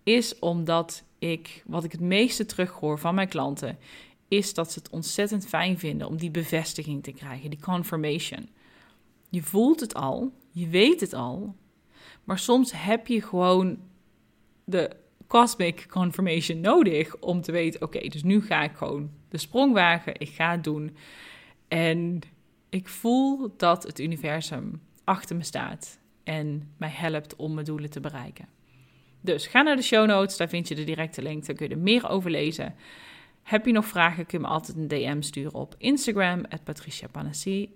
is 0.03 0.39
omdat 0.39 1.05
ik, 1.19 1.63
wat 1.67 1.85
ik 1.85 1.93
het 1.93 2.01
meeste 2.01 2.47
terughoor 2.47 2.99
van 2.99 3.15
mijn 3.15 3.29
klanten, 3.29 3.79
is 4.29 4.55
dat 4.55 4.73
ze 4.73 4.79
het 4.79 4.91
ontzettend 4.91 5.47
fijn 5.47 5.79
vinden 5.79 6.07
om 6.07 6.17
die 6.17 6.31
bevestiging 6.31 7.03
te 7.03 7.13
krijgen, 7.13 7.51
die 7.51 7.61
confirmation. 7.61 8.49
Je 9.29 9.43
voelt 9.43 9.81
het 9.81 9.95
al, 9.95 10.33
je 10.51 10.69
weet 10.69 11.01
het 11.01 11.13
al, 11.13 11.57
maar 12.25 12.39
soms 12.39 12.73
heb 12.75 13.07
je 13.07 13.23
gewoon 13.23 13.79
de 14.65 14.97
cosmic 15.27 15.87
confirmation 15.89 16.61
nodig 16.61 17.17
om 17.17 17.41
te 17.41 17.53
weten: 17.53 17.83
oké, 17.83 18.09
dus 18.09 18.23
nu 18.23 18.43
ga 18.43 18.63
ik 18.63 18.73
gewoon 18.73 19.11
de 19.29 19.39
sprong 19.39 19.73
wagen, 19.73 20.21
ik 20.21 20.29
ga 20.29 20.51
het 20.51 20.65
doen. 20.65 20.97
En 21.69 22.21
ik 22.69 22.89
voel 22.89 23.55
dat 23.57 23.83
het 23.83 24.01
universum 24.01 24.81
achter 25.05 25.37
me 25.37 25.43
staat 25.43 25.99
en 26.25 26.73
mij 26.77 26.91
helpt 26.93 27.37
om 27.37 27.55
mijn 27.55 27.67
doelen 27.67 27.91
te 27.91 28.01
bereiken. 28.01 28.49
Dus 29.21 29.47
ga 29.47 29.63
naar 29.63 29.77
de 29.77 29.83
show 29.83 30.07
notes, 30.07 30.37
daar 30.37 30.49
vind 30.49 30.69
je 30.69 30.75
de 30.75 30.85
directe 30.85 31.23
link, 31.23 31.47
daar 31.47 31.57
kun 31.57 31.69
je 31.69 31.75
er 31.75 31.81
meer 31.81 32.09
over 32.09 32.31
lezen. 32.31 32.75
Heb 33.43 33.67
je 33.67 33.73
nog 33.73 33.87
vragen, 33.87 34.27
kun 34.27 34.39
je 34.39 34.45
me 34.45 34.51
altijd 34.51 34.77
een 34.77 34.89
DM 34.89 35.21
sturen 35.21 35.55
op 35.55 35.75
Instagram, 35.79 36.43
Patricia 36.65 37.09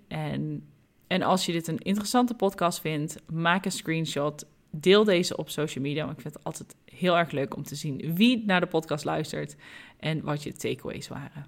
En, 0.07 0.67
en 1.07 1.21
als 1.21 1.45
je 1.45 1.51
dit 1.51 1.67
een 1.67 1.77
interessante 1.77 2.33
podcast 2.33 2.79
vindt, 2.79 3.15
maak 3.31 3.65
een 3.65 3.71
screenshot, 3.71 4.45
deel 4.69 5.03
deze 5.03 5.37
op 5.37 5.49
social 5.49 5.83
media. 5.83 6.05
Want 6.05 6.15
ik 6.15 6.21
vind 6.21 6.33
het 6.33 6.43
altijd 6.43 6.75
heel 6.85 7.17
erg 7.17 7.31
leuk 7.31 7.55
om 7.55 7.63
te 7.63 7.75
zien 7.75 8.13
wie 8.15 8.43
naar 8.45 8.59
de 8.59 8.67
podcast 8.67 9.05
luistert 9.05 9.55
en 9.99 10.23
wat 10.23 10.43
je 10.43 10.53
takeaways 10.53 11.07
waren. 11.07 11.45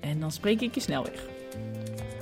En 0.00 0.20
dan 0.20 0.32
spreek 0.32 0.60
ik 0.60 0.74
je 0.74 0.80
snel 0.80 1.04
weer. 1.04 2.21